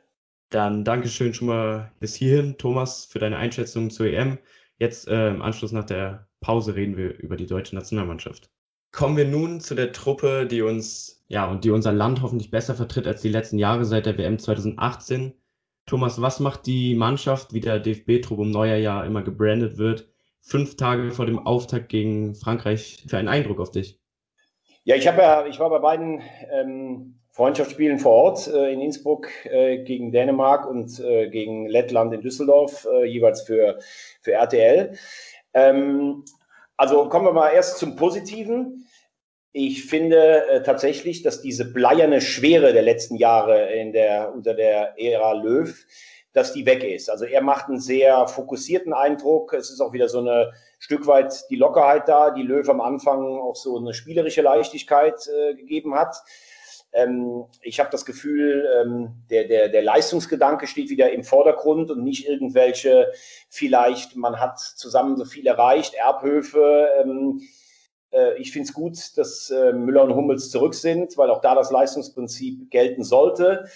[0.50, 4.38] Dann Dankeschön schon mal bis hierhin, Thomas, für deine Einschätzung zur EM.
[4.78, 8.50] Jetzt äh, im Anschluss nach der Pause reden wir über die deutsche Nationalmannschaft.
[8.92, 12.74] Kommen wir nun zu der Truppe, die uns, ja, und die unser Land hoffentlich besser
[12.74, 15.34] vertritt als die letzten Jahre seit der WM 2018.
[15.86, 20.08] Thomas, was macht die Mannschaft, wie der DFB-Trupp um neuer Jahr immer gebrandet wird,
[20.40, 24.00] fünf Tage vor dem Auftakt gegen Frankreich für einen Eindruck auf dich?
[24.84, 26.22] Ja, ich habe ja, ich war bei beiden
[26.52, 32.22] ähm, Freundschaftsspielen vor Ort äh, in Innsbruck äh, gegen Dänemark und äh, gegen Lettland in
[32.22, 33.78] Düsseldorf, äh, jeweils für,
[34.22, 34.96] für RTL.
[35.56, 36.24] Ähm,
[36.76, 38.86] also kommen wir mal erst zum Positiven.
[39.52, 45.00] Ich finde äh, tatsächlich, dass diese bleierne Schwere der letzten Jahre in der, unter der
[45.00, 45.74] Ära Löw,
[46.34, 47.08] dass die weg ist.
[47.08, 49.54] Also er macht einen sehr fokussierten Eindruck.
[49.54, 53.38] Es ist auch wieder so eine Stück weit die Lockerheit da, die Löw am Anfang
[53.38, 56.22] auch so eine spielerische Leichtigkeit äh, gegeben hat.
[56.92, 62.02] Ähm, ich habe das Gefühl, ähm, der, der, der Leistungsgedanke steht wieder im Vordergrund und
[62.02, 63.12] nicht irgendwelche,
[63.48, 66.88] vielleicht, man hat zusammen so viel erreicht, Erbhöfe.
[67.00, 67.42] Ähm,
[68.12, 71.54] äh, ich finde es gut, dass äh, Müller und Hummels zurück sind, weil auch da
[71.54, 73.68] das Leistungsprinzip gelten sollte.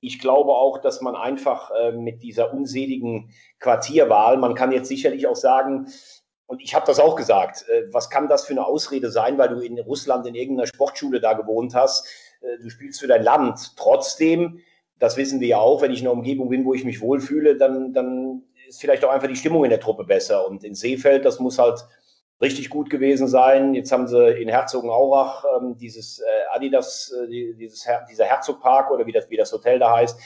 [0.00, 5.26] Ich glaube auch, dass man einfach äh, mit dieser unseligen Quartierwahl, man kann jetzt sicherlich
[5.26, 5.88] auch sagen,
[6.46, 9.48] und ich habe das auch gesagt, äh, was kann das für eine Ausrede sein, weil
[9.48, 12.06] du in Russland in irgendeiner Sportschule da gewohnt hast,
[12.40, 13.76] du spielst für dein Land.
[13.76, 14.60] Trotzdem,
[14.98, 17.56] das wissen wir ja auch, wenn ich in einer Umgebung bin, wo ich mich wohlfühle,
[17.56, 20.46] dann, dann ist vielleicht auch einfach die Stimmung in der Truppe besser.
[20.46, 21.84] Und in Seefeld, das muss halt
[22.40, 23.74] richtig gut gewesen sein.
[23.74, 26.24] Jetzt haben sie in Herzogenaurach ähm, dieses äh,
[26.54, 30.18] Adidas, äh, dieses Her dieser Herzogpark oder wie das, wie das Hotel da heißt.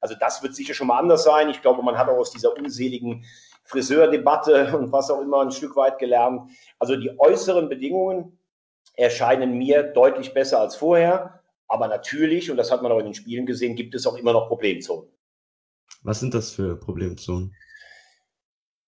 [0.00, 1.48] Also das wird sicher schon mal anders sein.
[1.48, 3.24] Ich glaube, man hat auch aus dieser unseligen
[3.64, 6.50] Friseurdebatte und was auch immer ein Stück weit gelernt.
[6.78, 8.38] Also die äußeren Bedingungen
[8.96, 11.37] erscheinen mir deutlich besser als vorher.
[11.68, 14.32] Aber natürlich, und das hat man auch in den Spielen gesehen, gibt es auch immer
[14.32, 15.08] noch Problemzonen.
[16.02, 17.54] Was sind das für Problemzonen?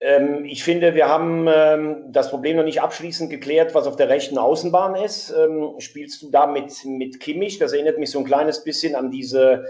[0.01, 4.09] Ähm, ich finde, wir haben ähm, das Problem noch nicht abschließend geklärt, was auf der
[4.09, 5.31] rechten Außenbahn ist.
[5.31, 7.59] Ähm, spielst du da mit, mit Kimmich?
[7.59, 9.67] Das erinnert mich so ein kleines bisschen an diese,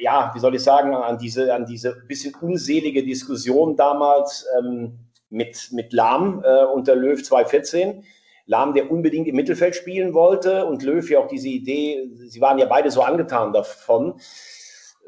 [0.00, 5.70] ja, wie soll ich sagen, an diese, an diese bisschen unselige Diskussion damals ähm, mit,
[5.72, 8.04] mit Lahm äh, unter Löw 2014
[8.50, 12.58] Lahm, der unbedingt im Mittelfeld spielen wollte und Löw ja auch diese Idee, sie waren
[12.58, 14.20] ja beide so angetan davon,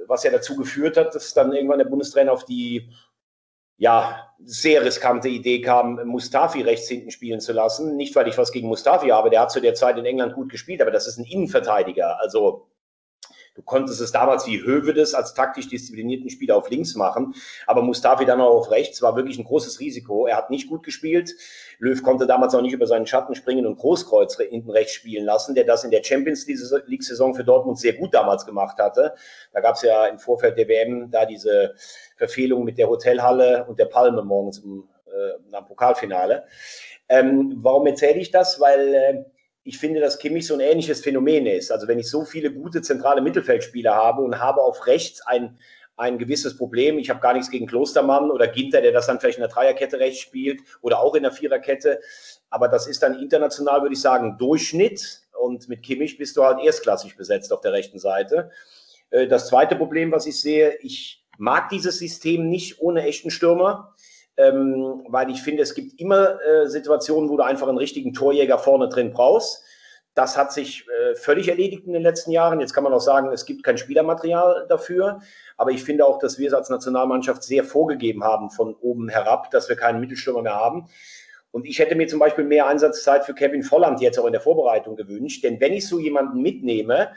[0.06, 2.88] was ja dazu geführt hat, dass dann irgendwann der Bundestrainer auf die
[3.78, 7.96] ja, sehr riskante Idee kam, Mustafi rechts hinten spielen zu lassen.
[7.96, 10.48] Nicht, weil ich was gegen Mustafi habe, der hat zu der Zeit in England gut
[10.48, 12.20] gespielt, aber das ist ein Innenverteidiger.
[12.20, 12.68] Also
[13.54, 17.34] Du konntest es damals wie Hövedes als taktisch disziplinierten Spieler auf links machen,
[17.66, 20.26] aber Mustafi dann auch auf rechts war wirklich ein großes Risiko.
[20.26, 21.34] Er hat nicht gut gespielt.
[21.78, 25.54] Löw konnte damals auch nicht über seinen Schatten springen und Großkreuz hinten rechts spielen lassen,
[25.54, 29.14] der das in der Champions League-Saison für Dortmund sehr gut damals gemacht hatte.
[29.52, 31.74] Da gab es ja im Vorfeld der WM da diese
[32.16, 36.44] Verfehlung mit der Hotelhalle und der Palme morgens im, äh, am Pokalfinale.
[37.08, 38.58] Ähm, warum erzähle ich das?
[38.60, 39.24] Weil äh,
[39.64, 41.70] ich finde, dass Kimmich so ein ähnliches Phänomen ist.
[41.70, 45.58] Also wenn ich so viele gute zentrale Mittelfeldspieler habe und habe auf rechts ein,
[45.96, 49.38] ein gewisses Problem, ich habe gar nichts gegen Klostermann oder Ginter, der das dann vielleicht
[49.38, 52.00] in der Dreierkette rechts spielt oder auch in der Viererkette,
[52.50, 56.60] aber das ist dann international, würde ich sagen, Durchschnitt und mit Kimmich bist du halt
[56.64, 58.50] erstklassig besetzt auf der rechten Seite.
[59.10, 63.94] Äh, das zweite Problem, was ich sehe, ich mag dieses System nicht ohne echten Stürmer
[64.36, 68.58] ähm, weil ich finde, es gibt immer äh, Situationen, wo du einfach einen richtigen Torjäger
[68.58, 69.64] vorne drin brauchst.
[70.14, 72.60] Das hat sich äh, völlig erledigt in den letzten Jahren.
[72.60, 75.20] Jetzt kann man auch sagen, es gibt kein Spielermaterial dafür.
[75.56, 79.50] Aber ich finde auch, dass wir es als Nationalmannschaft sehr vorgegeben haben von oben herab,
[79.50, 80.88] dass wir keinen Mittelstürmer mehr haben.
[81.50, 84.40] Und ich hätte mir zum Beispiel mehr Einsatzzeit für Kevin Volland jetzt auch in der
[84.40, 85.44] Vorbereitung gewünscht.
[85.44, 87.12] Denn wenn ich so jemanden mitnehme,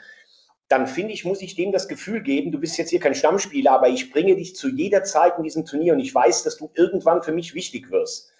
[0.68, 3.72] dann finde ich, muss ich dem das Gefühl geben, du bist jetzt hier kein Stammspieler,
[3.72, 6.70] aber ich bringe dich zu jeder Zeit in diesem Turnier und ich weiß, dass du
[6.74, 8.32] irgendwann für mich wichtig wirst.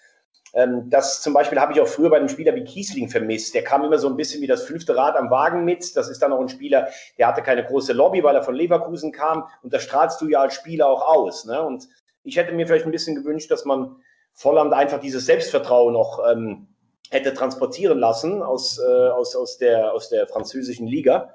[0.53, 3.53] Ähm, das zum Beispiel habe ich auch früher bei einem Spieler wie Kiesling vermisst.
[3.53, 5.95] Der kam immer so ein bisschen wie das fünfte Rad am Wagen mit.
[5.95, 9.11] Das ist dann auch ein Spieler, der hatte keine große Lobby, weil er von Leverkusen
[9.11, 9.45] kam.
[9.61, 11.45] Und das strahlst du ja als Spieler auch aus.
[11.45, 11.61] Ne?
[11.61, 11.87] Und
[12.23, 13.97] ich hätte mir vielleicht ein bisschen gewünscht, dass man
[14.33, 16.67] Volland einfach dieses Selbstvertrauen noch ähm,
[17.09, 21.33] hätte transportieren lassen aus, äh, aus, aus, der, aus der französischen Liga.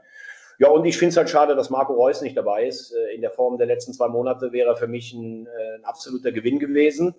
[0.62, 2.92] Ja, und ich finde es halt schade, dass Marco Reus nicht dabei ist.
[2.92, 5.84] Äh, in der Form der letzten zwei Monate wäre er für mich ein, äh, ein
[5.84, 7.16] absoluter Gewinn gewesen.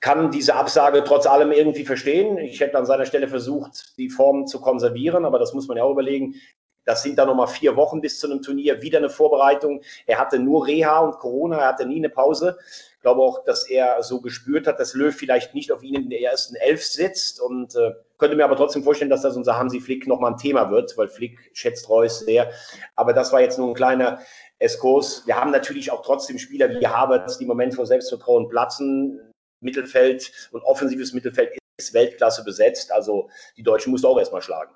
[0.00, 2.38] Kann diese Absage trotz allem irgendwie verstehen.
[2.38, 5.82] Ich hätte an seiner Stelle versucht, die Form zu konservieren, aber das muss man ja
[5.84, 6.36] auch überlegen.
[6.84, 9.82] Das sind dann nochmal vier Wochen bis zu einem Turnier, wieder eine Vorbereitung.
[10.06, 12.58] Er hatte nur Reha und Corona, er hatte nie eine Pause
[13.02, 16.22] glaube auch, dass er so gespürt hat, dass Löw vielleicht nicht auf ihn in der
[16.22, 20.06] ersten Elf sitzt und äh, könnte mir aber trotzdem vorstellen, dass das unser Hansi Flick
[20.06, 22.50] nochmal ein Thema wird, weil Flick schätzt Reus sehr.
[22.94, 24.20] Aber das war jetzt nur ein kleiner
[24.58, 25.26] Eskos.
[25.26, 29.20] Wir haben natürlich auch trotzdem Spieler wie Havertz, die im Moment vor Selbstvertrauen platzen.
[29.60, 32.92] Mittelfeld und offensives Mittelfeld ist Weltklasse besetzt.
[32.92, 34.72] Also die Deutschen musst du auch erstmal schlagen.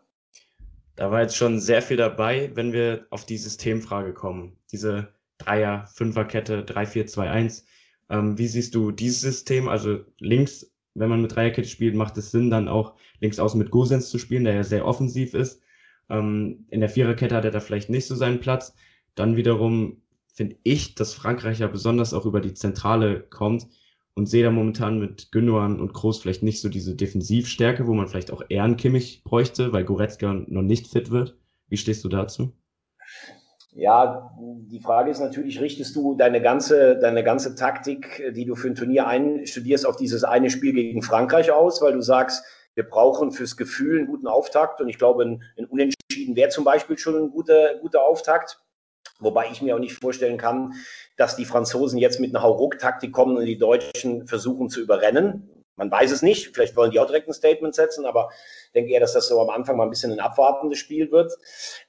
[0.97, 4.57] Da war jetzt schon sehr viel dabei, wenn wir auf die Systemfrage kommen.
[4.73, 7.65] Diese Dreier, Fünferkette, 3-4-2-1
[8.09, 9.69] ähm, wie siehst du dieses System?
[9.69, 13.71] Also links, wenn man mit Dreierkette spielt, macht es Sinn, dann auch links außen mit
[13.71, 15.63] Gosens zu spielen, der ja sehr offensiv ist.
[16.09, 18.75] Ähm, in der Viererkette hat er da vielleicht nicht so seinen Platz.
[19.15, 23.67] Dann wiederum finde ich, dass Frankreich ja besonders auch über die Zentrale kommt
[24.17, 28.09] und sehe da momentan mit Gündogan und Groß vielleicht nicht so diese Defensivstärke, wo man
[28.09, 31.37] vielleicht auch eher einen Kimmich bräuchte, weil Goretzka noch nicht fit wird.
[31.69, 32.53] Wie stehst du dazu?
[33.73, 38.69] Ja, die Frage ist natürlich, richtest du deine ganze, deine ganze Taktik, die du für
[38.69, 42.43] ein Turnier einstudierst, auf dieses eine Spiel gegen Frankreich aus, weil du sagst,
[42.75, 46.65] wir brauchen fürs Gefühl einen guten Auftakt und ich glaube, ein, ein Unentschieden wäre zum
[46.65, 48.63] Beispiel schon ein guter, guter Auftakt.
[49.19, 50.75] Wobei ich mir auch nicht vorstellen kann,
[51.17, 55.51] dass die Franzosen jetzt mit einer Hauruck-Taktik kommen und die Deutschen versuchen zu überrennen.
[55.77, 56.55] Man weiß es nicht.
[56.55, 58.31] Vielleicht wollen die auch direkt ein Statement setzen, aber
[58.67, 61.33] ich denke eher, dass das so am Anfang mal ein bisschen ein abwartendes Spiel wird.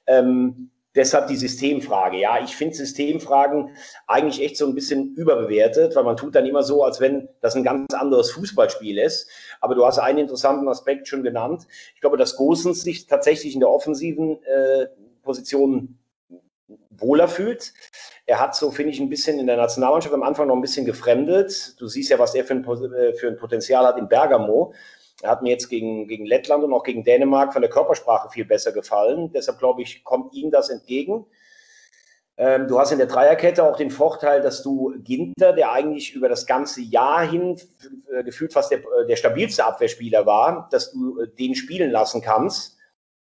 [0.06, 2.18] Ähm, Deshalb die Systemfrage.
[2.18, 3.70] Ja, ich finde Systemfragen
[4.08, 7.54] eigentlich echt so ein bisschen überbewertet, weil man tut dann immer so, als wenn das
[7.54, 9.28] ein ganz anderes Fußballspiel ist.
[9.60, 11.68] Aber du hast einen interessanten Aspekt schon genannt.
[11.94, 14.86] Ich glaube, dass Gosens sich tatsächlich in der offensiven äh,
[15.22, 15.98] Position
[16.90, 17.72] wohler fühlt.
[18.26, 20.84] Er hat so, finde ich, ein bisschen in der Nationalmannschaft am Anfang noch ein bisschen
[20.84, 21.80] gefremdet.
[21.80, 24.74] Du siehst ja, was er für ein, äh, für ein Potenzial hat in Bergamo.
[25.22, 28.44] Er hat mir jetzt gegen, gegen Lettland und auch gegen Dänemark von der Körpersprache viel
[28.44, 29.32] besser gefallen.
[29.32, 31.26] Deshalb glaube ich, kommt ihm das entgegen.
[32.36, 36.28] Ähm, du hast in der Dreierkette auch den Vorteil, dass du Ginter, der eigentlich über
[36.28, 37.60] das ganze Jahr hin
[38.12, 42.77] äh, gefühlt fast der, äh, der stabilste Abwehrspieler war, dass du den spielen lassen kannst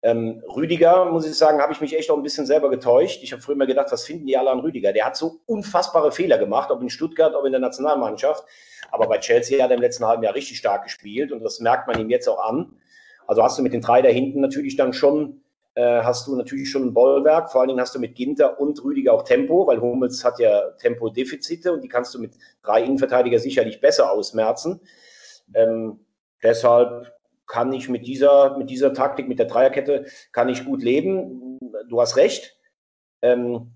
[0.05, 3.23] ähm, Rüdiger, muss ich sagen, habe ich mich echt auch ein bisschen selber getäuscht.
[3.23, 4.93] Ich habe früher immer gedacht, was finden die alle an Rüdiger?
[4.93, 8.45] Der hat so unfassbare Fehler gemacht, ob in Stuttgart, ob in der Nationalmannschaft.
[8.91, 11.89] Aber bei Chelsea hat er im letzten halben Jahr richtig stark gespielt und das merkt
[11.89, 12.77] man ihm jetzt auch an.
[13.27, 15.41] Also hast du mit den drei da hinten natürlich dann schon,
[15.75, 17.51] äh, hast du natürlich schon ein Bollwerk.
[17.51, 20.73] Vor allen Dingen hast du mit Ginter und Rüdiger auch Tempo, weil Hummels hat ja
[20.73, 24.83] Tempodefizite und die kannst du mit drei Innenverteidiger sicherlich besser ausmerzen.
[25.55, 26.01] Ähm,
[26.43, 27.14] deshalb
[27.47, 31.59] kann ich mit dieser, mit dieser Taktik, mit der Dreierkette, kann ich gut leben.
[31.89, 32.57] Du hast recht.
[33.23, 33.75] Ähm,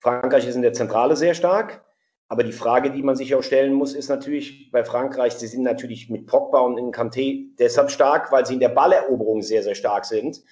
[0.00, 1.84] Frankreich ist in der Zentrale sehr stark.
[2.28, 5.62] Aber die Frage, die man sich auch stellen muss, ist natürlich bei Frankreich, sie sind
[5.62, 9.76] natürlich mit Pogba und in Kanté deshalb stark, weil sie in der Balleroberung sehr, sehr
[9.76, 10.42] stark sind.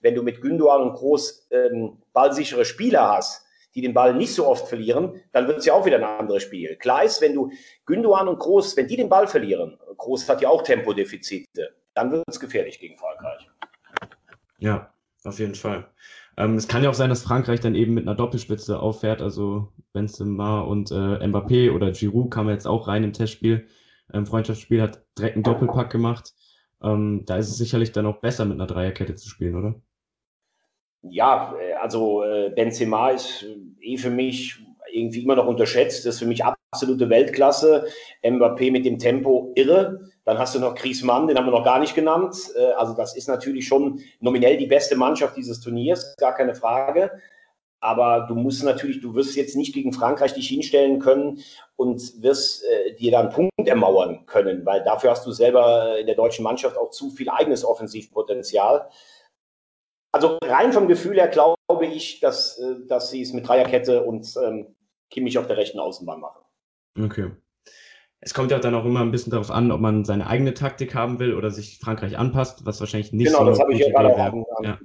[0.00, 4.46] Wenn du mit Gündogan und Groß ähm, ballsichere Spieler hast, die den Ball nicht so
[4.46, 6.76] oft verlieren, dann wird es ja auch wieder ein anderes Spiel.
[6.76, 7.50] Klar ist, wenn du
[7.84, 12.24] Gündogan und Groß, wenn die den Ball verlieren, Groß hat ja auch Tempodefizite, dann wird
[12.26, 13.48] es gefährlich gegen Frankreich.
[14.58, 14.92] Ja,
[15.24, 15.86] auf jeden Fall.
[16.36, 19.72] Ähm, es kann ja auch sein, dass Frankreich dann eben mit einer Doppelspitze auffährt, also
[19.92, 23.66] Benzema und äh, Mbappé oder Giroud kam jetzt auch rein im Testspiel.
[24.12, 26.34] Ähm, Freundschaftsspiel hat direkt einen Doppelpack gemacht.
[26.82, 29.74] Ähm, da ist es sicherlich dann auch besser, mit einer Dreierkette zu spielen, oder?
[31.02, 33.46] Ja, äh, also äh, Benzema ist
[33.80, 34.58] eh für mich
[34.92, 36.04] irgendwie immer noch unterschätzt.
[36.04, 37.86] Das ist für mich absolute Weltklasse.
[38.22, 40.10] Mbappé mit dem Tempo irre.
[40.24, 42.36] Dann hast du noch Griezmann, den haben wir noch gar nicht genannt.
[42.56, 47.10] Äh, also das ist natürlich schon nominell die beste Mannschaft dieses Turniers, gar keine Frage.
[47.80, 51.40] Aber du musst natürlich, du wirst jetzt nicht gegen Frankreich dich hinstellen können
[51.76, 56.14] und wirst äh, dir dann Punkt ermauern können, weil dafür hast du selber in der
[56.14, 58.88] deutschen Mannschaft auch zu viel eigenes Offensivpotenzial.
[60.12, 64.32] Also rein vom Gefühl her glaube ich, dass, äh, dass sie es mit Dreierkette und
[64.42, 64.74] ähm,
[65.10, 66.40] Kimmich auf der rechten Außenbahn machen.
[66.98, 67.32] Okay.
[68.24, 70.94] Es kommt ja dann auch immer ein bisschen darauf an, ob man seine eigene Taktik
[70.94, 73.90] haben will oder sich Frankreich anpasst, was wahrscheinlich nicht genau, so das habe ich ja
[73.90, 74.78] gerade auch ja.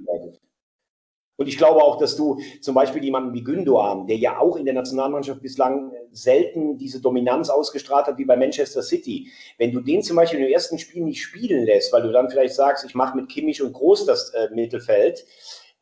[1.40, 4.66] Und ich glaube auch, dass du zum Beispiel jemanden wie Gündoğan, der ja auch in
[4.66, 10.02] der Nationalmannschaft bislang selten diese Dominanz ausgestrahlt hat wie bei Manchester City, wenn du den
[10.02, 13.16] zum Beispiel im ersten Spiel nicht spielen lässt, weil du dann vielleicht sagst, ich mache
[13.16, 15.24] mit Kimmich und Groß das äh, Mittelfeld,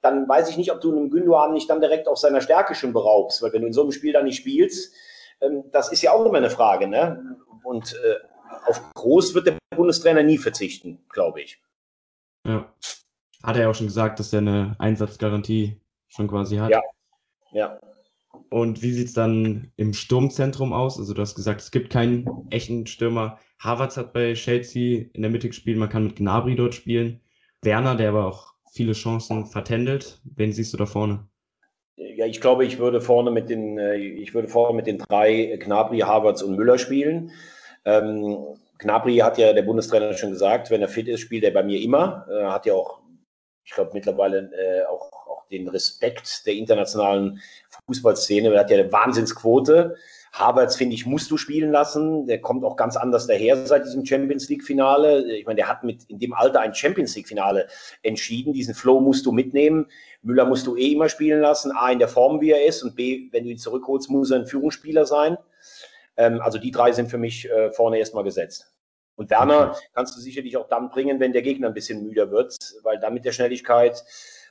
[0.01, 2.93] dann weiß ich nicht, ob du einem Gündoğan nicht dann direkt auf seiner Stärke schon
[2.93, 4.95] beraubst, weil wenn du in so einem Spiel dann nicht spielst,
[5.73, 7.37] das ist ja auch immer eine Frage, ne?
[7.65, 8.17] Und äh,
[8.67, 11.63] auf Groß wird der Bundestrainer nie verzichten, glaube ich.
[12.47, 12.73] Ja.
[13.43, 16.71] Hat er ja auch schon gesagt, dass er eine Einsatzgarantie schon quasi hat.
[16.71, 16.83] Ja.
[17.53, 17.79] Ja.
[18.51, 20.99] Und wie sieht es dann im Sturmzentrum aus?
[20.99, 23.39] Also du hast gesagt, es gibt keinen echten Stürmer.
[23.59, 27.21] Havertz hat bei Chelsea in der Mitte gespielt, man kann mit Gnabry dort spielen.
[27.63, 30.21] Werner, der aber auch viele Chancen vertändelt.
[30.25, 31.29] Wen siehst du da vorne?
[32.29, 35.57] Ja, ich glaube, ich würde vorne mit den, äh, ich würde vorne mit den drei
[35.59, 37.33] Gnabry, Havertz und Müller spielen.
[37.85, 38.37] Ähm,
[38.79, 41.81] Gnabry hat ja der Bundestrainer schon gesagt, wenn er fit ist, spielt er bei mir
[41.81, 42.27] immer.
[42.31, 43.01] Äh, hat ja auch,
[43.65, 47.41] ich glaube, mittlerweile äh, auch, auch den Respekt der internationalen
[47.87, 48.53] Fußballszene.
[48.53, 49.97] Er hat ja eine Wahnsinnsquote.
[50.33, 52.27] Havertz, finde ich, musst du spielen lassen.
[52.27, 55.33] Der kommt auch ganz anders daher seit diesem Champions League-Finale.
[55.33, 57.69] Ich meine, der hat mit in dem Alter ein Champions League-Finale
[58.03, 58.53] entschieden.
[58.53, 59.87] Diesen Flow musst du mitnehmen.
[60.23, 61.73] Müller musst du eh immer spielen lassen.
[61.73, 62.83] A, in der Form, wie er ist.
[62.83, 65.39] Und B, wenn du ihn zurückholst, muss er ein Führungsspieler sein.
[66.17, 68.75] Ähm, also die drei sind für mich äh, vorne erstmal gesetzt.
[69.17, 72.57] Und Werner kannst du sicherlich auch dann bringen, wenn der Gegner ein bisschen müder wird,
[72.85, 74.05] weil dann mit der Schnelligkeit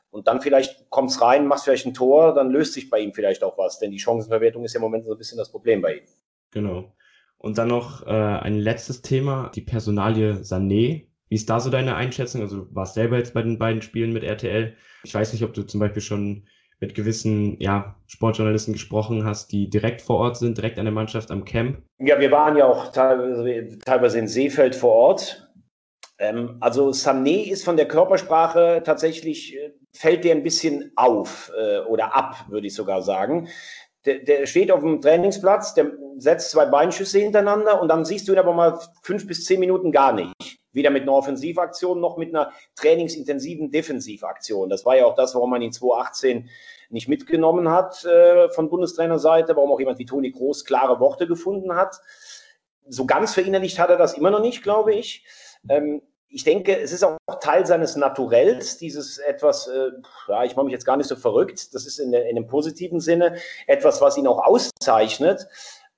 [0.10, 3.14] und dann vielleicht kommt es rein, machst vielleicht ein Tor, dann löst sich bei ihm
[3.14, 5.82] vielleicht auch was, denn die Chancenverwertung ist ja im Moment so ein bisschen das Problem
[5.82, 6.04] bei ihm.
[6.52, 6.94] Genau.
[7.38, 11.08] Und dann noch äh, ein letztes Thema, die Personalie Sané.
[11.30, 12.42] Wie ist da so deine Einschätzung?
[12.42, 14.76] Also du warst selber jetzt bei den beiden Spielen mit RTL.
[15.04, 16.48] Ich weiß nicht, ob du zum Beispiel schon
[16.80, 21.32] mit gewissen ja, Sportjournalisten gesprochen hast, die direkt vor Ort sind, direkt an der Mannschaft
[21.32, 21.82] am Camp.
[22.00, 25.48] Ja, wir waren ja auch teilweise, teilweise in Seefeld vor Ort.
[26.20, 31.80] Ähm, also Sané ist von der Körpersprache tatsächlich, äh, fällt der ein bisschen auf äh,
[31.80, 33.50] oder ab, würde ich sogar sagen.
[34.06, 38.32] Der, der, steht auf dem Trainingsplatz, der setzt zwei Beinschüsse hintereinander und dann siehst du
[38.32, 40.60] ihn aber mal fünf bis zehn Minuten gar nicht.
[40.72, 44.70] Weder mit einer Offensivaktion noch mit einer trainingsintensiven Defensivaktion.
[44.70, 46.50] Das war ja auch das, warum man ihn 2018
[46.90, 51.76] nicht mitgenommen hat äh, von Bundestrainerseite, warum auch jemand wie Toni Groß klare Worte gefunden
[51.76, 52.00] hat.
[52.88, 55.26] So ganz verinnerlicht hat er das immer noch nicht, glaube ich.
[55.68, 59.92] Ähm, ich denke, es ist auch Teil seines Naturells, dieses etwas, äh,
[60.28, 62.48] ja, ich mache mich jetzt gar nicht so verrückt, das ist in, der, in einem
[62.48, 65.48] positiven Sinne etwas, was ihn auch auszeichnet.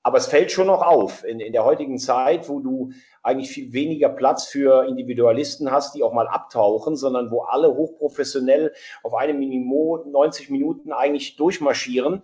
[0.02, 3.74] Aber es fällt schon noch auf in, in der heutigen Zeit, wo du eigentlich viel
[3.74, 9.40] weniger Platz für Individualisten hast, die auch mal abtauchen, sondern wo alle hochprofessionell auf einem
[9.40, 12.24] Minimum 90 Minuten eigentlich durchmarschieren.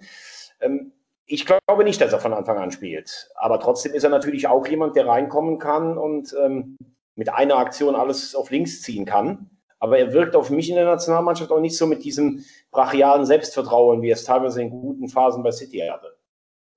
[0.62, 0.94] Ähm,
[1.26, 3.30] ich glaube nicht, dass er von Anfang an spielt.
[3.36, 6.78] Aber trotzdem ist er natürlich auch jemand, der reinkommen kann und ähm,
[7.15, 9.49] mit einer Aktion alles auf links ziehen kann.
[9.80, 14.01] Aber er wirkt auf mich in der Nationalmannschaft auch nicht so mit diesem brachialen Selbstvertrauen,
[14.01, 16.15] wie er es teilweise in guten Phasen bei City hatte.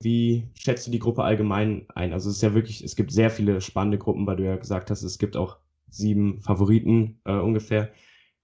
[0.01, 2.13] Wie schätzt du die Gruppe allgemein ein?
[2.13, 4.91] Also es ist ja wirklich, es gibt sehr viele spannende Gruppen, weil du ja gesagt
[4.91, 5.57] hast, es gibt auch
[5.89, 7.91] sieben Favoriten äh, ungefähr.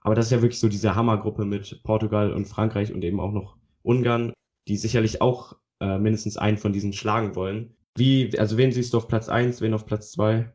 [0.02, 3.32] Aber das ist ja wirklich so diese Hammergruppe mit Portugal und Frankreich und eben auch
[3.32, 4.34] noch Ungarn,
[4.68, 7.76] die sicherlich auch äh, mindestens einen von diesen schlagen wollen.
[7.96, 10.54] Wie, also wen siehst du auf Platz eins, wen auf Platz zwei?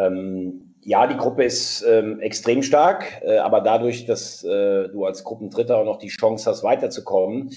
[0.00, 5.24] Ähm, ja, die Gruppe ist ähm, extrem stark, äh, aber dadurch, dass äh, du als
[5.24, 7.50] Gruppendritter auch noch die Chance hast, weiterzukommen,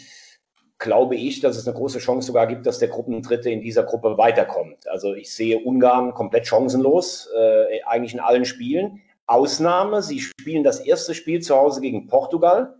[0.79, 4.17] glaube ich, dass es eine große Chance sogar gibt, dass der Gruppendritte in dieser Gruppe
[4.17, 4.87] weiterkommt.
[4.87, 9.01] Also ich sehe Ungarn komplett chancenlos, äh, eigentlich in allen Spielen.
[9.25, 12.75] Ausnahme, sie spielen das erste Spiel zu Hause gegen Portugal.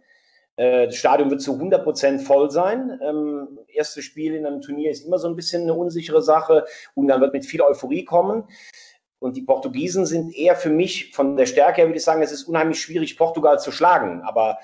[0.56, 3.00] Äh, das Stadion wird zu 100 Prozent voll sein.
[3.04, 6.66] Ähm, erstes Spiel in einem Turnier ist immer so ein bisschen eine unsichere Sache.
[6.96, 8.44] Ungarn wird mit viel Euphorie kommen.
[9.20, 12.32] Und die Portugiesen sind eher für mich von der Stärke her, würde ich sagen, es
[12.32, 14.22] ist unheimlich schwierig, Portugal zu schlagen.
[14.22, 14.60] Aber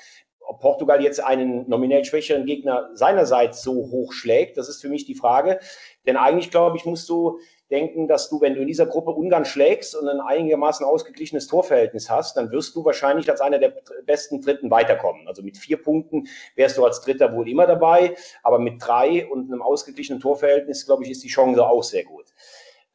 [0.46, 5.06] ob Portugal jetzt einen nominell schwächeren Gegner seinerseits so hoch schlägt, das ist für mich
[5.06, 5.60] die Frage.
[6.06, 7.40] Denn eigentlich, glaube ich, musst du
[7.72, 12.10] denken, dass du, wenn du in dieser Gruppe Ungarn schlägst und ein einigermaßen ausgeglichenes Torverhältnis
[12.10, 13.74] hast, dann wirst du wahrscheinlich als einer der
[14.06, 15.28] besten Dritten weiterkommen.
[15.28, 19.52] Also mit vier Punkten wärst du als Dritter wohl immer dabei, aber mit drei und
[19.52, 22.26] einem ausgeglichenen Torverhältnis, glaube ich, ist die Chance auch sehr gut.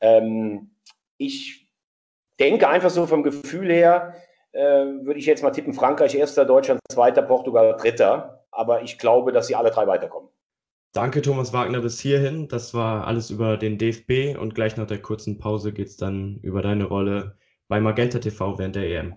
[0.00, 0.70] Ähm,
[1.18, 1.68] ich
[2.38, 4.14] denke einfach so vom Gefühl her,
[4.52, 8.46] äh, würde ich jetzt mal tippen, Frankreich erster, Deutschland zweiter, Portugal dritter.
[8.50, 10.30] Aber ich glaube, dass sie alle drei weiterkommen.
[10.92, 12.48] Danke, Thomas Wagner, bis hierhin.
[12.48, 16.38] Das war alles über den DFB und gleich nach der kurzen Pause geht es dann
[16.42, 17.36] über deine Rolle
[17.68, 19.14] bei Magenta TV während der EM.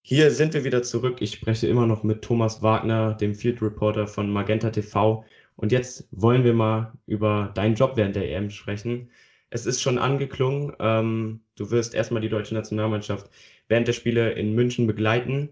[0.00, 1.18] Hier sind wir wieder zurück.
[1.20, 5.24] Ich spreche immer noch mit Thomas Wagner, dem Field Reporter von Magenta TV.
[5.56, 9.10] Und jetzt wollen wir mal über deinen Job während der EM sprechen.
[9.54, 10.74] Es ist schon angeklungen.
[10.80, 13.30] Ähm, du wirst erstmal die deutsche Nationalmannschaft
[13.68, 15.50] während der Spiele in München begleiten.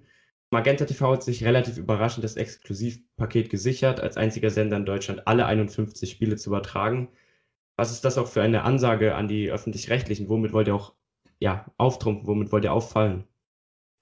[0.50, 5.46] Magenta TV hat sich relativ überraschend das Exklusivpaket gesichert, als einziger Sender in Deutschland alle
[5.46, 7.11] 51 Spiele zu übertragen.
[7.76, 10.28] Was ist das auch für eine Ansage an die Öffentlich-Rechtlichen?
[10.28, 10.94] Womit wollt ihr auch
[11.38, 12.26] ja, auftrumpfen?
[12.26, 13.22] Womit wollt ihr auffallen?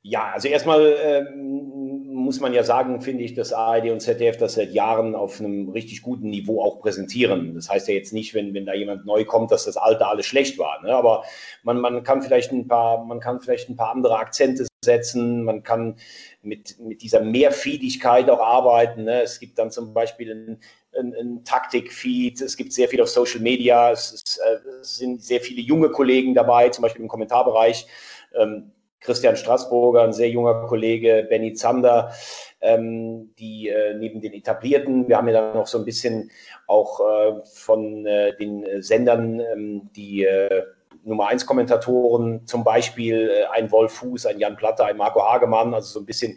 [0.01, 4.55] Ja, also erstmal ähm, muss man ja sagen, finde ich, dass ARD und ZDF das
[4.55, 7.55] seit Jahren auf einem richtig guten Niveau auch präsentieren.
[7.55, 10.27] Das heißt ja jetzt nicht, wenn, wenn da jemand neu kommt, dass das alte alles
[10.27, 10.83] schlecht war.
[10.83, 10.95] Ne?
[10.95, 11.25] Aber
[11.63, 15.63] man, man kann vielleicht ein paar, man kann vielleicht ein paar andere Akzente setzen, man
[15.63, 15.97] kann
[16.43, 19.05] mit, mit dieser Mehrfiedigkeit auch arbeiten.
[19.05, 19.23] Ne?
[19.23, 20.61] Es gibt dann zum Beispiel ein,
[20.99, 25.23] ein, ein Taktikfeed, es gibt sehr viel auf Social Media, es, ist, äh, es, sind
[25.23, 27.87] sehr viele junge Kollegen dabei, zum Beispiel im Kommentarbereich.
[28.35, 32.13] Ähm, Christian Straßburger, ein sehr junger Kollege, Benny Zander,
[32.61, 36.31] ähm, die äh, neben den etablierten, wir haben ja dann noch so ein bisschen
[36.67, 40.65] auch äh, von äh, den Sendern, ähm, die äh,
[41.05, 45.73] Nummer 1 Kommentatoren, zum Beispiel äh, ein Wolf Fuß, ein Jan Platter, ein Marco Hagemann,
[45.75, 46.37] also so ein bisschen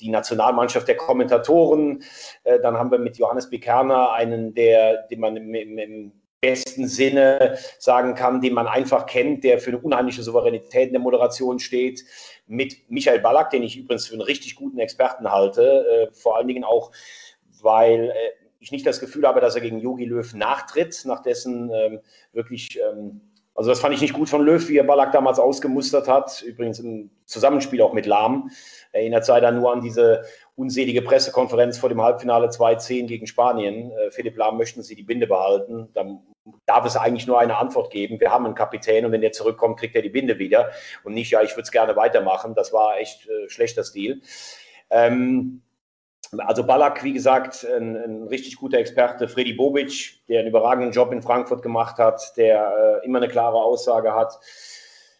[0.00, 2.02] die Nationalmannschaft der Kommentatoren.
[2.44, 7.58] Äh, dann haben wir mit Johannes Bekerner einen, der, den man im, im, besten Sinne
[7.78, 12.04] sagen kann, den man einfach kennt, der für eine unheimliche Souveränität in der Moderation steht,
[12.46, 16.48] mit Michael Ballack, den ich übrigens für einen richtig guten Experten halte, äh, vor allen
[16.48, 16.92] Dingen auch,
[17.60, 18.12] weil
[18.60, 22.00] ich nicht das Gefühl habe, dass er gegen Yogi Löw nachtritt, nach dessen ähm,
[22.32, 23.20] wirklich ähm,
[23.58, 26.42] also das fand ich nicht gut von Löw, wie er Ballack damals ausgemustert hat.
[26.42, 28.52] Übrigens im Zusammenspiel auch mit Lahm.
[28.92, 30.22] Erinnert sei dann nur an diese
[30.58, 33.92] unselige Pressekonferenz vor dem Halbfinale 2-10 gegen Spanien.
[33.92, 35.88] Äh, Philipp Lahm möchten Sie die Binde behalten.
[35.94, 36.20] Dann
[36.66, 38.18] darf es eigentlich nur eine Antwort geben.
[38.18, 40.70] Wir haben einen Kapitän und wenn der zurückkommt, kriegt er die Binde wieder.
[41.04, 42.54] Und nicht, ja, ich würde es gerne weitermachen.
[42.56, 44.20] Das war echt äh, schlechter Stil.
[44.90, 45.62] Ähm,
[46.38, 49.28] also Ballack, wie gesagt, ein, ein, richtig guter Experte.
[49.28, 53.62] Freddy Bobic, der einen überragenden Job in Frankfurt gemacht hat, der äh, immer eine klare
[53.62, 54.38] Aussage hat.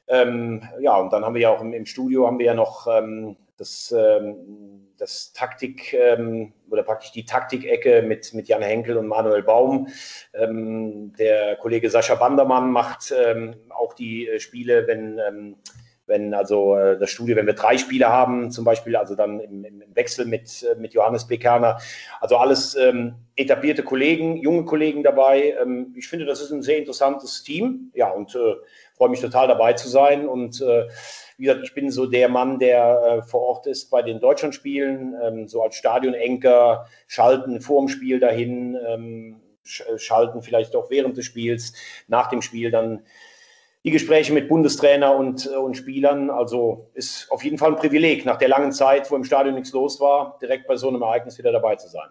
[0.09, 2.89] Ähm, ja, und dann haben wir ja auch im, im Studio haben wir ja noch
[2.89, 9.07] ähm, das, ähm, das Taktik ähm, oder praktisch die Taktikecke mit, mit Jan Henkel und
[9.07, 9.89] Manuel Baum.
[10.35, 15.57] Ähm, der Kollege Sascha Bandermann macht ähm, auch die äh, Spiele, wenn
[16.09, 19.65] wenn also äh, das Studio, wenn wir drei Spiele haben, zum Beispiel, also dann im,
[19.65, 21.79] im Wechsel mit, äh, mit Johannes Bekerner,
[22.21, 25.55] also alles ähm, etablierte Kollegen, junge Kollegen dabei.
[25.63, 28.55] Ähm, ich finde, das ist ein sehr interessantes Team, ja, und äh,
[28.97, 30.27] freue mich total dabei zu sein.
[30.27, 30.89] Und äh,
[31.37, 35.15] wie gesagt, ich bin so der Mann, der äh, vor Ort ist bei den Deutschlandspielen,
[35.23, 41.27] ähm, so als Stadionenker, schalten vor dem Spiel dahin, ähm, schalten vielleicht auch während des
[41.27, 41.75] Spiels,
[42.09, 43.03] nach dem Spiel dann
[43.89, 46.28] die Gespräche mit Bundestrainer und, äh, und Spielern.
[46.28, 49.72] Also ist auf jeden Fall ein Privileg, nach der langen Zeit, wo im Stadion nichts
[49.72, 52.09] los war, direkt bei so einem Ereignis wieder dabei zu sein.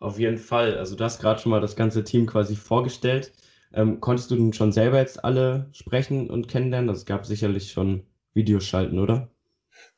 [0.00, 0.76] Auf jeden Fall.
[0.76, 3.32] Also du hast gerade schon mal das ganze Team quasi vorgestellt.
[3.72, 6.88] Ähm, konntest du denn schon selber jetzt alle sprechen und kennenlernen?
[6.88, 9.28] Das gab sicherlich schon Videoschalten, oder?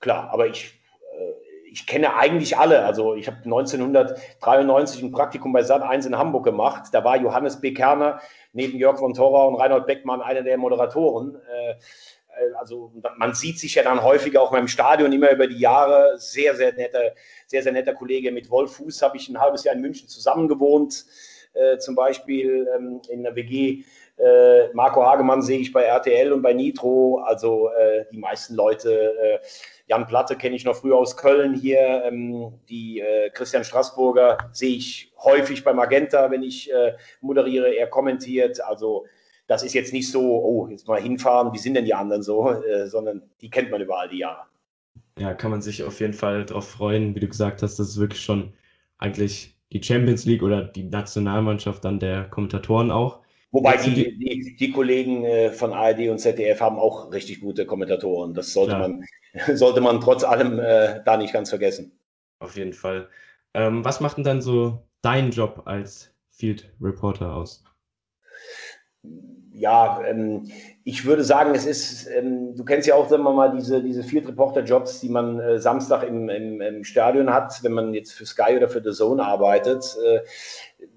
[0.00, 0.78] Klar, aber ich,
[1.18, 2.84] äh, ich kenne eigentlich alle.
[2.84, 6.88] Also ich habe 1993 ein Praktikum bei Sat 1 in Hamburg gemacht.
[6.92, 7.72] Da war Johannes B.
[7.72, 8.20] Kerner
[8.52, 11.36] neben Jörg von Torra und Reinhold Beckmann einer der Moderatoren.
[11.36, 15.58] Äh, äh, also man sieht sich ja dann häufiger auch beim Stadion immer über die
[15.58, 16.18] Jahre.
[16.18, 17.12] Sehr, sehr netter,
[17.46, 18.30] sehr, sehr netter Kollege.
[18.30, 21.04] Mit Wolf Fuß habe ich ein halbes Jahr in München zusammen gewohnt,
[21.54, 23.84] äh, zum Beispiel ähm, in der WG.
[24.74, 27.22] Marco Hagemann sehe ich bei RTL und bei Nitro.
[27.24, 27.70] Also
[28.12, 29.40] die meisten Leute.
[29.86, 32.04] Jan Platte kenne ich noch früher aus Köln hier.
[32.04, 37.74] Ähm, die äh, Christian Straßburger sehe ich häufig bei Magenta, wenn ich äh, moderiere.
[37.74, 38.60] Er kommentiert.
[38.62, 39.06] Also
[39.46, 42.50] das ist jetzt nicht so, oh, jetzt mal hinfahren, wie sind denn die anderen so,
[42.62, 44.44] äh, sondern die kennt man überall die Jahre.
[45.18, 48.00] Ja, kann man sich auf jeden Fall darauf freuen, wie du gesagt hast, das ist
[48.00, 48.54] wirklich schon
[48.98, 53.21] eigentlich die Champions League oder die Nationalmannschaft dann der Kommentatoren auch.
[53.52, 58.32] Wobei die, die, die, Kollegen äh, von ARD und ZDF haben auch richtig gute Kommentatoren.
[58.32, 59.04] Das sollte, man,
[59.54, 61.92] sollte man trotz allem äh, da nicht ganz vergessen.
[62.38, 63.10] Auf jeden Fall.
[63.52, 67.62] Ähm, was macht denn dann so dein Job als Field Reporter aus?
[69.62, 70.50] Ja, ähm,
[70.82, 74.02] ich würde sagen, es ist, ähm, du kennst ja auch, sagen wir mal, diese, diese
[74.02, 78.12] Field Reporter Jobs, die man äh, Samstag im, im, im, Stadion hat, wenn man jetzt
[78.12, 79.84] für Sky oder für The Zone arbeitet.
[80.04, 80.18] Äh,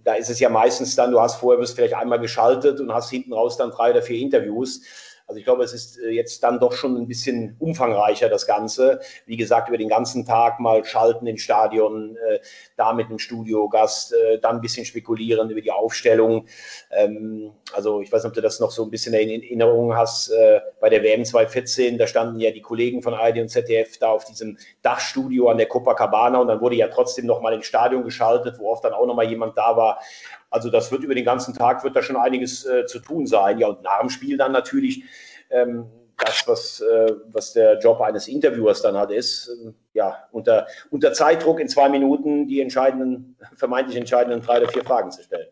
[0.03, 3.11] da ist es ja meistens dann, du hast vorher, wirst vielleicht einmal geschaltet und hast
[3.11, 4.81] hinten raus dann drei oder vier Interviews.
[5.27, 8.99] Also ich glaube, es ist äh, jetzt dann doch schon ein bisschen umfangreicher, das Ganze.
[9.25, 12.39] Wie gesagt, über den ganzen Tag mal schalten in Stadion, äh,
[12.77, 16.45] da mit einem Studiogast, äh, dann ein bisschen spekulieren über die Aufstellung.
[16.91, 20.31] Ähm, also ich weiß nicht, ob du das noch so ein bisschen in Erinnerung hast.
[20.79, 24.25] Bei der WM 2014, da standen ja die Kollegen von ARD und ZDF da auf
[24.25, 28.59] diesem Dachstudio an der Copacabana und dann wurde ja trotzdem noch mal ins Stadion geschaltet,
[28.59, 29.99] wo oft dann auch noch mal jemand da war.
[30.49, 33.59] Also das wird über den ganzen Tag, wird da schon einiges äh, zu tun sein.
[33.59, 35.03] Ja, und nach dem Spiel dann natürlich
[35.49, 35.85] ähm,
[36.17, 41.13] das, was, äh, was der Job eines Interviewers dann hat, ist, äh, ja, unter, unter
[41.13, 45.47] Zeitdruck in zwei Minuten die entscheidenden, vermeintlich entscheidenden drei oder vier Fragen zu stellen.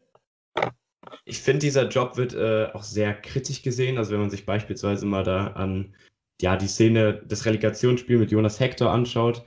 [1.26, 3.98] Ich finde, dieser Job wird äh, auch sehr kritisch gesehen.
[3.98, 5.94] Also wenn man sich beispielsweise mal da an
[6.42, 9.44] ja, die Szene des Relegationsspiels mit Jonas Hector anschaut,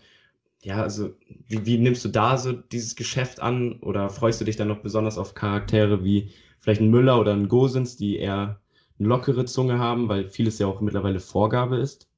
[0.67, 1.11] ja, also
[1.47, 4.81] wie, wie, nimmst du da so dieses Geschäft an oder freust du dich dann noch
[4.81, 8.59] besonders auf Charaktere wie vielleicht ein Müller oder ein Gosens, die eher
[8.99, 12.09] eine lockere Zunge haben, weil vieles ja auch mittlerweile Vorgabe ist?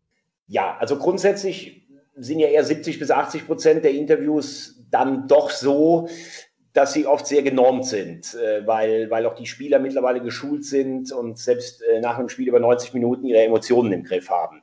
[0.46, 1.86] Ja, also grundsätzlich
[2.16, 6.08] sind ja eher 70 bis 80 Prozent der Interviews dann doch so,
[6.72, 11.12] dass sie oft sehr genormt sind, äh, weil, weil auch die Spieler mittlerweile geschult sind
[11.12, 14.62] und selbst äh, nach einem Spiel über 90 Minuten ihre Emotionen im Griff haben.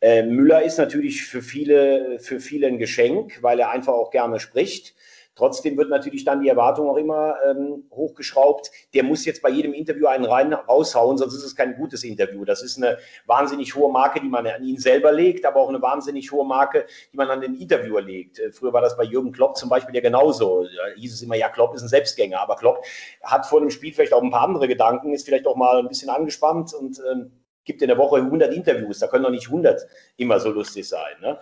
[0.00, 4.40] Äh, Müller ist natürlich für viele, für viele ein Geschenk, weil er einfach auch gerne
[4.40, 4.94] spricht.
[5.36, 8.70] Trotzdem wird natürlich dann die Erwartung auch immer ähm, hochgeschraubt.
[8.92, 12.44] Der muss jetzt bei jedem Interview einen rein raushauen, sonst ist es kein gutes Interview.
[12.44, 15.80] Das ist eine wahnsinnig hohe Marke, die man an ihn selber legt, aber auch eine
[15.80, 18.38] wahnsinnig hohe Marke, die man an den Interviewer legt.
[18.38, 20.64] Äh, früher war das bei Jürgen Klopp zum Beispiel ja genauso.
[20.64, 22.84] Da hieß es immer, ja, Klopp ist ein Selbstgänger, aber Klopp
[23.22, 25.88] hat vor dem Spiel vielleicht auch ein paar andere Gedanken, ist vielleicht auch mal ein
[25.88, 27.32] bisschen angespannt und ähm,
[27.64, 29.86] gibt in der Woche 100 Interviews, da können doch nicht 100
[30.16, 31.20] immer so lustig sein.
[31.20, 31.38] Ne?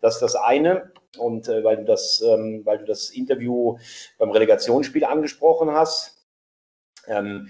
[0.00, 0.92] Das ist das eine.
[1.18, 3.78] Und äh, weil, du das, ähm, weil du das Interview
[4.18, 6.26] beim Relegationsspiel angesprochen hast,
[7.06, 7.48] ähm,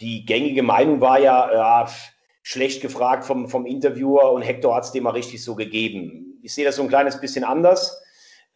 [0.00, 1.88] die gängige Meinung war ja, ja
[2.42, 6.38] schlecht gefragt vom, vom Interviewer und Hector hat es dem mal richtig so gegeben.
[6.42, 8.02] Ich sehe das so ein kleines bisschen anders.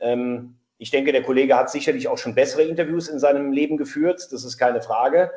[0.01, 4.29] Ähm, ich denke, der Kollege hat sicherlich auch schon bessere Interviews in seinem Leben geführt,
[4.31, 5.31] das ist keine Frage.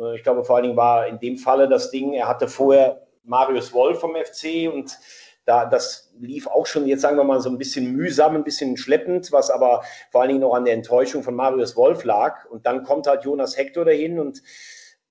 [0.00, 3.06] Äh, ich glaube, vor allen Dingen war in dem Falle das Ding, er hatte vorher
[3.22, 4.98] Marius Wolf vom FC und
[5.44, 8.76] da, das lief auch schon, jetzt sagen wir mal, so ein bisschen mühsam, ein bisschen
[8.76, 12.44] schleppend, was aber vor allen Dingen noch an der Enttäuschung von Marius Wolf lag.
[12.44, 14.42] Und dann kommt halt Jonas Hector dahin und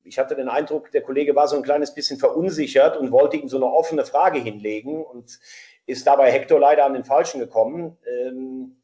[0.04, 3.50] ich hatte den Eindruck, der Kollege war so ein kleines bisschen verunsichert und wollte ihm
[3.50, 5.40] so eine offene Frage hinlegen und
[5.86, 7.98] ist dabei Hector leider an den Falschen gekommen.
[8.08, 8.79] Ähm,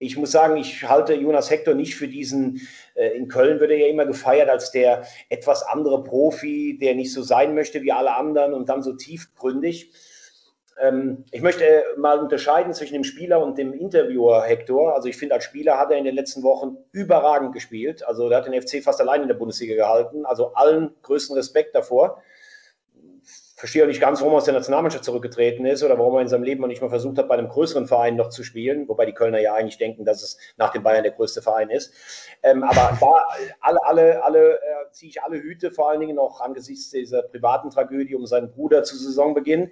[0.00, 3.76] ich muss sagen, ich halte Jonas Hector nicht für diesen, äh, in Köln wird er
[3.76, 8.16] ja immer gefeiert als der etwas andere Profi, der nicht so sein möchte wie alle
[8.16, 9.92] anderen und dann so tiefgründig.
[10.80, 14.94] Ähm, ich möchte äh, mal unterscheiden zwischen dem Spieler und dem Interviewer Hector.
[14.94, 18.02] Also ich finde, als Spieler hat er in den letzten Wochen überragend gespielt.
[18.02, 20.24] Also der hat den FC fast allein in der Bundesliga gehalten.
[20.24, 22.22] Also allen größten Respekt davor
[23.60, 26.28] verstehe auch nicht ganz, warum er aus der Nationalmannschaft zurückgetreten ist oder warum er in
[26.28, 29.04] seinem Leben noch nicht mal versucht hat, bei einem größeren Verein noch zu spielen, wobei
[29.04, 31.92] die Kölner ja eigentlich denken, dass es nach dem Bayern der größte Verein ist.
[32.42, 33.26] Ähm, aber da
[33.60, 37.68] alle, alle, alle äh, ziehe ich alle Hüte, vor allen Dingen noch angesichts dieser privaten
[37.68, 39.70] Tragödie um seinen Bruder zu Saisonbeginn.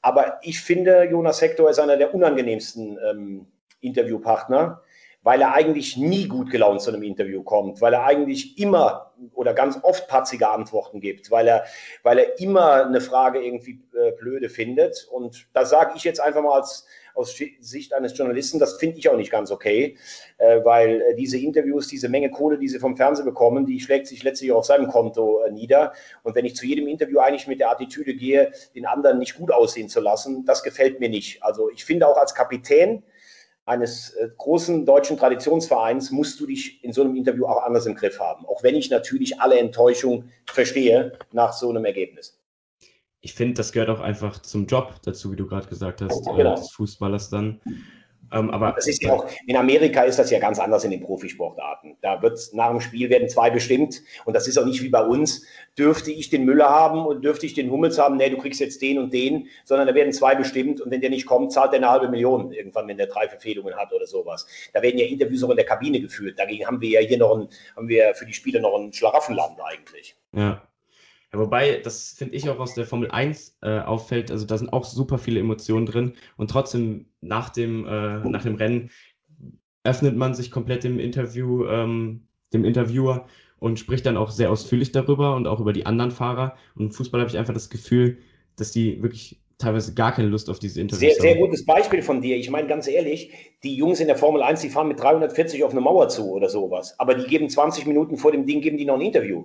[0.00, 3.46] Aber ich finde, Jonas Hector ist einer der unangenehmsten ähm,
[3.80, 4.80] Interviewpartner
[5.22, 9.52] weil er eigentlich nie gut gelaunt zu einem Interview kommt, weil er eigentlich immer oder
[9.52, 11.64] ganz oft patzige Antworten gibt, weil er,
[12.02, 15.06] weil er immer eine Frage irgendwie äh, blöde findet.
[15.10, 19.08] Und da sage ich jetzt einfach mal als aus Sicht eines Journalisten, das finde ich
[19.08, 19.98] auch nicht ganz okay,
[20.38, 24.06] äh, weil äh, diese Interviews, diese Menge Kohle, die sie vom Fernsehen bekommen, die schlägt
[24.06, 25.92] sich letztlich auf seinem Konto äh, nieder.
[26.22, 29.52] Und wenn ich zu jedem Interview eigentlich mit der Attitüde gehe, den anderen nicht gut
[29.52, 31.42] aussehen zu lassen, das gefällt mir nicht.
[31.42, 33.02] Also ich finde auch als Kapitän
[33.70, 37.94] eines äh, großen deutschen Traditionsvereins musst du dich in so einem Interview auch anders im
[37.94, 38.44] Griff haben.
[38.46, 42.38] Auch wenn ich natürlich alle Enttäuschung verstehe nach so einem Ergebnis.
[43.20, 46.56] Ich finde, das gehört auch einfach zum Job dazu, wie du gerade gesagt hast, genau.
[46.56, 47.60] des Fußballers dann.
[48.32, 51.00] Ähm, aber das ist ja auch, in Amerika ist das ja ganz anders in den
[51.00, 51.96] Profisportarten.
[52.00, 55.02] Da wird nach dem Spiel werden zwei bestimmt und das ist auch nicht wie bei
[55.02, 55.44] uns.
[55.76, 58.16] Dürfte ich den Müller haben und dürfte ich den Hummels haben?
[58.16, 61.10] Nee, du kriegst jetzt den und den, sondern da werden zwei bestimmt und wenn der
[61.10, 64.46] nicht kommt, zahlt der eine halbe Million irgendwann, wenn der drei Verfehlungen hat oder sowas.
[64.72, 66.38] Da werden ja Interviews auch in der Kabine geführt.
[66.38, 69.58] Dagegen haben wir ja hier noch ein, haben wir für die Spieler noch ein Schlaraffenland
[69.60, 70.16] eigentlich.
[70.32, 70.62] Ja.
[71.32, 74.72] Ja, wobei, das finde ich auch aus der Formel 1 äh, auffällt, also da sind
[74.72, 78.90] auch super viele Emotionen drin und trotzdem nach dem, äh, nach dem Rennen
[79.84, 83.26] öffnet man sich komplett dem Interview, ähm, dem Interviewer
[83.58, 86.56] und spricht dann auch sehr ausführlich darüber und auch über die anderen Fahrer.
[86.74, 88.18] Und im Fußball habe ich einfach das Gefühl,
[88.56, 91.38] dass die wirklich teilweise gar keine Lust auf diese Interviews sehr, haben.
[91.38, 92.36] Sehr gutes Beispiel von dir.
[92.36, 95.72] Ich meine, ganz ehrlich, die Jungs in der Formel 1, die fahren mit 340 auf
[95.72, 96.98] eine Mauer zu oder sowas.
[96.98, 99.44] Aber die geben 20 Minuten vor dem Ding, geben die noch ein Interview.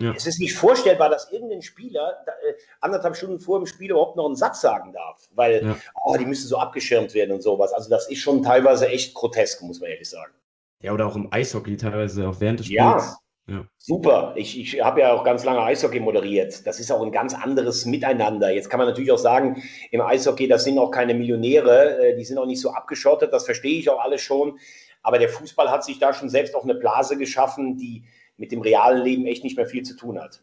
[0.00, 0.12] Ja.
[0.16, 4.26] Es ist nicht vorstellbar, dass irgendein Spieler äh, anderthalb Stunden vor dem Spiel überhaupt noch
[4.26, 5.76] einen Satz sagen darf, weil ja.
[6.04, 7.72] oh, die müssen so abgeschirmt werden und sowas.
[7.72, 10.32] Also das ist schon teilweise echt grotesk, muss man ehrlich sagen.
[10.80, 12.78] Ja, oder auch im Eishockey teilweise, auch während des Spiels.
[12.78, 13.16] Ja,
[13.46, 13.64] ja.
[13.78, 14.32] Super.
[14.36, 16.66] Ich, ich habe ja auch ganz lange Eishockey moderiert.
[16.66, 18.50] Das ist auch ein ganz anderes Miteinander.
[18.50, 22.24] Jetzt kann man natürlich auch sagen, im Eishockey, das sind auch keine Millionäre, äh, die
[22.24, 24.58] sind auch nicht so abgeschottet, das verstehe ich auch alles schon.
[25.02, 28.04] Aber der Fußball hat sich da schon selbst auch eine Blase geschaffen, die
[28.36, 30.42] mit dem realen Leben echt nicht mehr viel zu tun hat.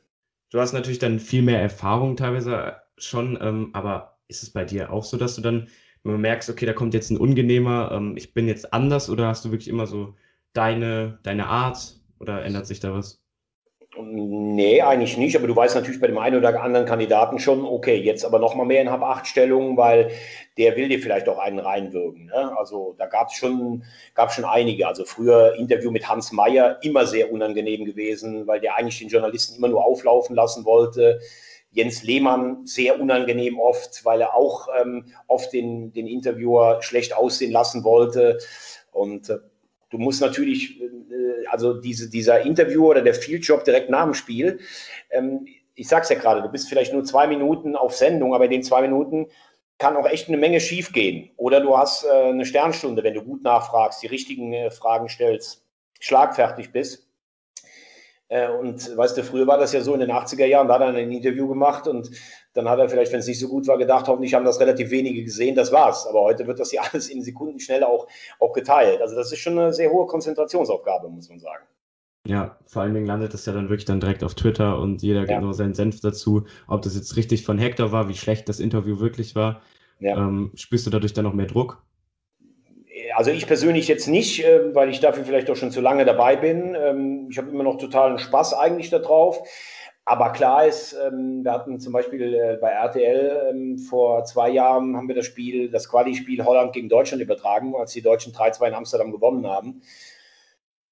[0.49, 4.91] Du hast natürlich dann viel mehr Erfahrung teilweise schon, ähm, aber ist es bei dir
[4.91, 5.67] auch so, dass du dann,
[6.03, 9.27] wenn du merkst, okay, da kommt jetzt ein Ungenehmer, ähm, ich bin jetzt anders oder
[9.27, 10.15] hast du wirklich immer so
[10.53, 13.20] deine, deine Art, oder ändert sich da was?
[13.97, 17.97] Nee, eigentlich nicht, aber du weißt natürlich bei dem einen oder anderen Kandidaten schon, okay,
[17.97, 20.11] jetzt aber noch mal mehr in Hab-8-Stellung, weil
[20.57, 22.27] der will dir vielleicht auch einen reinwirken.
[22.27, 22.57] Ne?
[22.57, 23.83] Also da gab es schon,
[24.13, 24.87] gab schon einige.
[24.87, 29.57] Also früher Interview mit Hans Meyer, immer sehr unangenehm gewesen, weil der eigentlich den Journalisten
[29.57, 31.19] immer nur auflaufen lassen wollte.
[31.71, 37.51] Jens Lehmann sehr unangenehm oft, weil er auch ähm, oft den, den Interviewer schlecht aussehen
[37.51, 38.37] lassen wollte.
[38.91, 39.39] Und äh,
[39.91, 44.13] du musst natürlich, äh, also diese, dieser Interview oder der Field Job direkt nach dem
[44.13, 44.59] Spiel,
[45.11, 48.51] ähm, ich sag's ja gerade, du bist vielleicht nur zwei Minuten auf Sendung, aber in
[48.51, 49.27] den zwei Minuten
[49.77, 51.31] kann auch echt eine Menge schief gehen.
[51.37, 55.65] Oder du hast äh, eine Sternstunde, wenn du gut nachfragst, die richtigen äh, Fragen stellst,
[55.99, 57.07] schlagfertig bist.
[58.27, 60.81] Äh, und weißt du, früher war das ja so in den 80er Jahren, da hat
[60.81, 62.11] er ein Interview gemacht und
[62.53, 64.91] dann hat er vielleicht, wenn es nicht so gut war, gedacht, hoffentlich haben das relativ
[64.91, 66.05] wenige gesehen, das war's.
[66.07, 68.07] Aber heute wird das ja alles in Sekunden schnell auch,
[68.39, 69.01] auch geteilt.
[69.01, 71.63] Also das ist schon eine sehr hohe Konzentrationsaufgabe, muss man sagen.
[72.27, 75.21] Ja, vor allen Dingen landet das ja dann wirklich dann direkt auf Twitter und jeder
[75.21, 75.41] gibt ja.
[75.41, 76.45] nur seinen Senf dazu.
[76.67, 79.61] Ob das jetzt richtig von Hector war, wie schlecht das Interview wirklich war.
[79.99, 80.17] Ja.
[80.17, 81.83] Ähm, spürst du dadurch dann noch mehr Druck?
[83.15, 86.35] Also ich persönlich jetzt nicht, ähm, weil ich dafür vielleicht auch schon zu lange dabei
[86.35, 86.75] bin.
[86.75, 89.41] Ähm, ich habe immer noch totalen Spaß eigentlich darauf.
[90.11, 95.07] Aber klar ist, ähm, wir hatten zum Beispiel äh, bei RTL vor zwei Jahren haben
[95.07, 99.13] wir das Spiel, das Quali-Spiel Holland gegen Deutschland übertragen, als die Deutschen 3-2 in Amsterdam
[99.13, 99.81] gewonnen haben.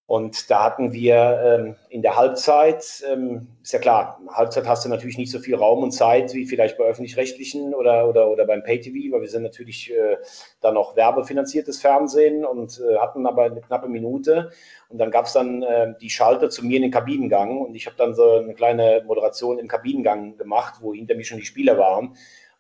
[0.09, 4.89] Und da hatten wir ähm, in der Halbzeit, ähm, ist ja klar, Halbzeit hast du
[4.89, 8.63] natürlich nicht so viel Raum und Zeit wie vielleicht bei öffentlich-rechtlichen oder, oder, oder beim
[8.63, 10.17] Pay-TV, weil wir sind natürlich äh,
[10.61, 14.49] da noch werbefinanziertes Fernsehen und äh, hatten aber eine knappe Minute.
[14.87, 17.85] Und dann gab es dann äh, die Schalter zu mir in den Kabinengang und ich
[17.85, 21.77] habe dann so eine kleine Moderation im Kabinengang gemacht, wo hinter mir schon die Spieler
[21.77, 22.15] waren.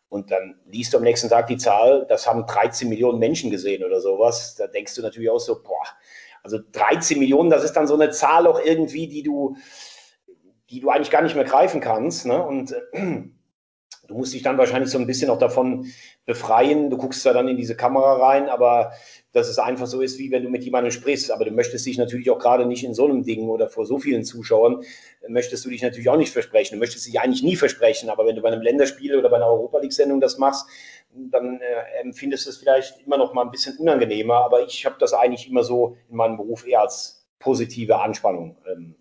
[0.07, 3.83] Und dann liest du am nächsten Tag die Zahl, das haben 13 Millionen Menschen gesehen
[3.83, 4.53] oder sowas.
[4.55, 5.85] Da denkst du natürlich auch so, boah,
[6.53, 9.55] also 13 Millionen, das ist dann so eine Zahl auch irgendwie, die du,
[10.69, 12.25] die du eigentlich gar nicht mehr greifen kannst.
[12.25, 12.43] Ne?
[12.43, 13.23] Und äh,
[14.09, 15.85] du musst dich dann wahrscheinlich so ein bisschen auch davon
[16.25, 16.89] befreien.
[16.89, 18.91] Du guckst zwar dann in diese Kamera rein, aber
[19.31, 21.31] dass es einfach so ist, wie wenn du mit jemandem sprichst.
[21.31, 23.99] Aber du möchtest dich natürlich auch gerade nicht in so einem Ding oder vor so
[23.99, 24.83] vielen Zuschauern,
[25.27, 26.75] möchtest du dich natürlich auch nicht versprechen.
[26.75, 28.09] Du möchtest dich eigentlich nie versprechen.
[28.09, 30.67] Aber wenn du bei einem Länderspiel oder bei einer Europa League-Sendung das machst,
[31.13, 34.43] dann äh, empfindest du es vielleicht immer noch mal ein bisschen unangenehmer.
[34.43, 38.95] Aber ich habe das eigentlich immer so in meinem Beruf eher als positive Anspannung ähm,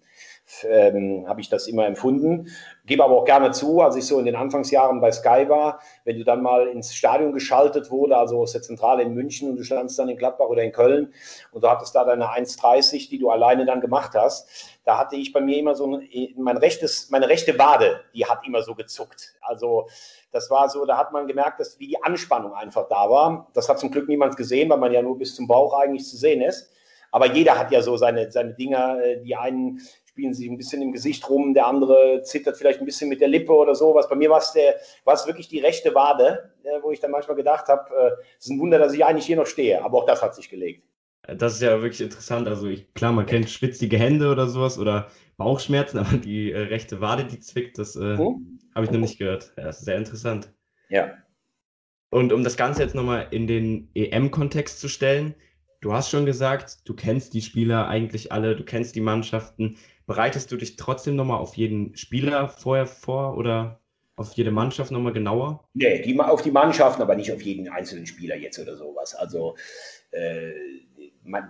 [0.68, 2.48] ähm, habe ich das immer empfunden.
[2.86, 6.18] Gebe aber auch gerne zu, als ich so in den Anfangsjahren bei Sky war, wenn
[6.18, 9.62] du dann mal ins Stadion geschaltet wurde, also aus der Zentrale in München und du
[9.62, 11.12] standst dann in Gladbach oder in Köln
[11.52, 15.32] und du hattest da deine 1,30, die du alleine dann gemacht hast, da hatte ich
[15.32, 19.34] bei mir immer so ein, mein rechtes, meine rechte Wade, die hat immer so gezuckt.
[19.42, 19.86] Also
[20.32, 23.48] das war so, da hat man gemerkt, dass wie die Anspannung einfach da war.
[23.52, 26.16] Das hat zum Glück niemand gesehen, weil man ja nur bis zum Bauch eigentlich zu
[26.16, 26.70] sehen ist.
[27.10, 29.80] Aber jeder hat ja so seine, seine Dinger, äh, die einen
[30.18, 33.28] spielen sich ein bisschen im Gesicht rum, der andere zittert vielleicht ein bisschen mit der
[33.28, 34.08] Lippe oder sowas.
[34.08, 37.88] Bei mir war es wirklich die rechte Wade, äh, wo ich dann manchmal gedacht habe,
[37.94, 39.80] äh, es ist ein Wunder, dass ich eigentlich hier noch stehe.
[39.84, 40.82] Aber auch das hat sich gelegt.
[41.22, 42.48] Das ist ja wirklich interessant.
[42.48, 47.00] Also ich, klar, man kennt schwitzige Hände oder sowas oder Bauchschmerzen, aber die äh, rechte
[47.00, 48.58] Wade, die zwickt, das äh, hm?
[48.74, 49.52] habe ich noch nicht gehört.
[49.56, 50.52] Ja, das ist sehr interessant.
[50.88, 51.12] Ja.
[52.10, 55.36] Und um das Ganze jetzt nochmal in den EM-Kontext zu stellen,
[55.80, 59.76] du hast schon gesagt, du kennst die Spieler eigentlich alle, du kennst die Mannschaften.
[60.08, 63.78] Bereitest du dich trotzdem nochmal auf jeden Spieler vorher vor oder
[64.16, 65.68] auf jede Mannschaft nochmal genauer?
[65.74, 69.14] Nee, die, auf die Mannschaften, aber nicht auf jeden einzelnen Spieler jetzt oder sowas.
[69.14, 69.54] Also
[70.12, 70.52] äh,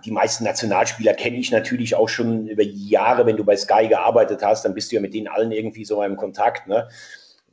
[0.03, 3.25] die meisten Nationalspieler kenne ich natürlich auch schon über Jahre.
[3.25, 6.03] Wenn du bei Sky gearbeitet hast, dann bist du ja mit denen allen irgendwie so
[6.03, 6.67] im Kontakt.
[6.67, 6.89] Ne?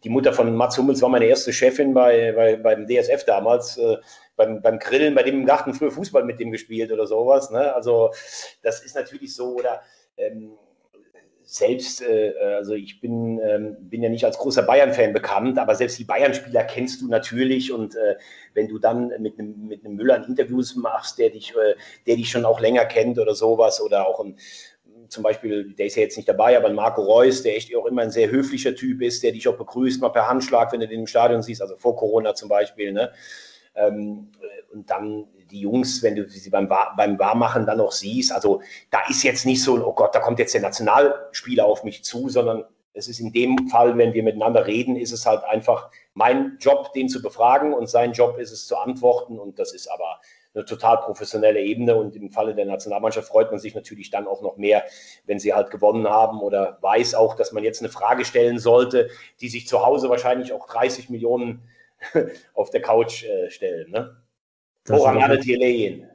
[0.02, 3.78] Die Mutter von Mats Hummels war meine erste Chefin bei, bei beim DSF damals.
[3.78, 3.98] Äh,
[4.34, 7.52] beim, beim Grillen, bei dem im Garten früher Fußball mit dem gespielt oder sowas.
[7.52, 7.72] Ne?
[7.72, 8.10] Also
[8.62, 9.54] das ist natürlich so.
[9.54, 9.82] Oder
[10.16, 10.58] ähm,
[11.48, 15.96] selbst, äh, also ich bin, ähm, bin ja nicht als großer Bayern-Fan bekannt, aber selbst
[15.96, 18.16] die Bayern-Spieler kennst du natürlich und äh,
[18.52, 21.76] wenn du dann mit einem, mit Müller ein Interviews machst, der dich, äh,
[22.06, 24.36] der dich schon auch länger kennt oder sowas oder auch ein,
[25.08, 27.86] zum Beispiel, der ist ja jetzt nicht dabei, aber ein Marco Reus, der echt auch
[27.86, 30.88] immer ein sehr höflicher Typ ist, der dich auch begrüßt, mal per Handschlag, wenn du
[30.88, 33.12] den im Stadion siehst, also vor Corona zum Beispiel, ne?
[33.76, 34.32] Ähm,
[34.72, 39.00] und dann die Jungs, wenn du sie beim, beim Warmachen dann noch siehst, also da
[39.08, 42.64] ist jetzt nicht so, oh Gott, da kommt jetzt der Nationalspieler auf mich zu, sondern
[42.96, 46.92] es ist in dem Fall, wenn wir miteinander reden, ist es halt einfach mein Job,
[46.94, 50.20] den zu befragen und sein Job ist es zu antworten und das ist aber
[50.54, 54.40] eine total professionelle Ebene und im Falle der Nationalmannschaft freut man sich natürlich dann auch
[54.40, 54.84] noch mehr,
[55.26, 59.10] wenn sie halt gewonnen haben oder weiß auch, dass man jetzt eine Frage stellen sollte,
[59.42, 61.68] die sich zu Hause wahrscheinlich auch 30 Millionen
[62.54, 63.90] auf der Couch äh, stellen.
[63.90, 64.16] Ne?
[64.88, 66.06] Woran alle Tiere legen?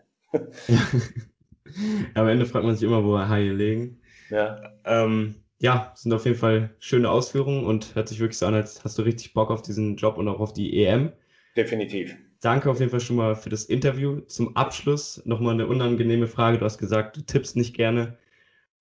[2.16, 4.00] Am Ende fragt man sich immer, wo Haie legen.
[4.30, 4.74] Ja.
[4.86, 8.84] Ähm, ja, sind auf jeden Fall schöne Ausführungen und hört sich wirklich so an, als
[8.84, 11.12] hast du richtig Bock auf diesen Job und auch auf die EM.
[11.56, 12.16] Definitiv.
[12.42, 14.22] Danke auf jeden Fall schon mal für das Interview.
[14.22, 16.58] Zum Abschluss nochmal eine unangenehme Frage.
[16.58, 18.18] Du hast gesagt, du tippst nicht gerne.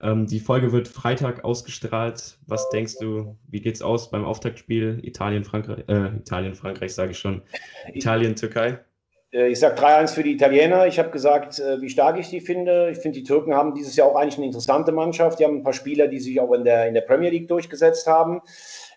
[0.01, 2.39] Ähm, die Folge wird Freitag ausgestrahlt.
[2.47, 5.85] Was denkst du, wie geht's aus beim Auftaktspiel Italien-Frankreich?
[5.89, 7.43] Äh, Italien-Frankreich sage ich schon.
[7.93, 8.79] Italien-Türkei?
[9.33, 10.87] Äh, ich sage 3-1 für die Italiener.
[10.87, 12.91] Ich habe gesagt, äh, wie stark ich die finde.
[12.91, 15.39] Ich finde, die Türken haben dieses Jahr auch eigentlich eine interessante Mannschaft.
[15.39, 18.07] Die haben ein paar Spieler, die sich auch in der, in der Premier League durchgesetzt
[18.07, 18.43] haben.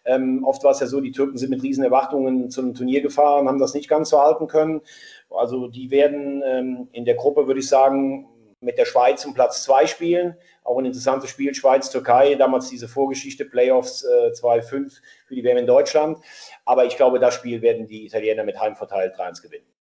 [0.06, 3.48] Ähm, oft war es ja so, die Türken sind mit riesen Erwartungen zum Turnier gefahren,
[3.48, 4.82] haben das nicht ganz so halten können.
[5.30, 8.28] Also die werden ähm, in der Gruppe, würde ich sagen,
[8.60, 10.36] mit der Schweiz um Platz 2 spielen.
[10.64, 15.68] Auch ein interessantes Spiel, Schweiz-Türkei, damals diese Vorgeschichte, Playoffs äh, 2-5 für die WM in
[15.68, 16.18] Deutschland.
[16.66, 19.73] Aber ich glaube, das Spiel werden die Italiener mit Heimvorteil 3-1 gewinnen.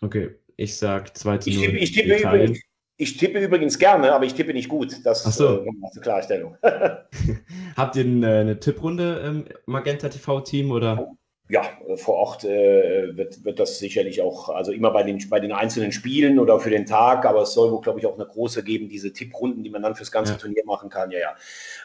[0.00, 1.56] Okay, ich sag 2 zu 0.
[1.56, 2.60] Ich tippe, ich tippe, übrigens,
[2.96, 4.94] ich tippe übrigens gerne, aber ich tippe nicht gut.
[5.04, 5.64] Das Ach so.
[5.64, 6.56] äh, eine Klarstellung.
[7.76, 11.12] Habt ihr eine, eine Tipprunde im Magenta TV-Team oder?
[11.50, 11.62] Ja,
[11.96, 15.92] vor Ort äh, wird, wird das sicherlich auch, also immer bei den, bei den einzelnen
[15.92, 18.90] Spielen oder für den Tag, aber es soll wohl, glaube ich, auch eine große geben,
[18.90, 20.38] diese Tipprunden, die man dann fürs ganze ja.
[20.38, 21.10] Turnier machen kann.
[21.10, 21.36] Ja, ja.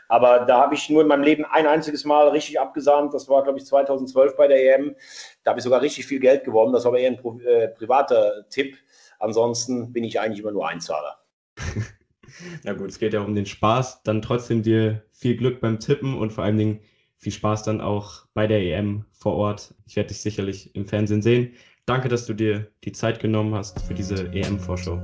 [0.09, 3.13] Aber da habe ich nur in meinem Leben ein einziges Mal richtig abgesahnt.
[3.13, 4.95] Das war, glaube ich, 2012 bei der EM.
[5.43, 6.73] Da habe ich sogar richtig viel Geld gewonnen.
[6.73, 8.75] Das war aber eher ein äh, privater Tipp.
[9.19, 11.19] Ansonsten bin ich eigentlich immer nur Einzahler.
[12.63, 14.03] Na gut, es geht ja um den Spaß.
[14.03, 16.81] Dann trotzdem dir viel Glück beim Tippen und vor allen Dingen
[17.23, 19.73] viel Spaß dann auch bei der EM vor Ort.
[19.87, 21.53] Ich werde dich sicherlich im Fernsehen sehen.
[21.85, 25.01] Danke, dass du dir die Zeit genommen hast für diese EM-Vorschau.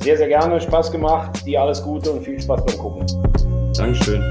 [0.00, 0.60] Sehr, sehr gerne.
[0.60, 1.44] Spaß gemacht.
[1.46, 3.72] Dir alles Gute und viel Spaß beim Gucken.
[3.74, 4.22] Dankeschön.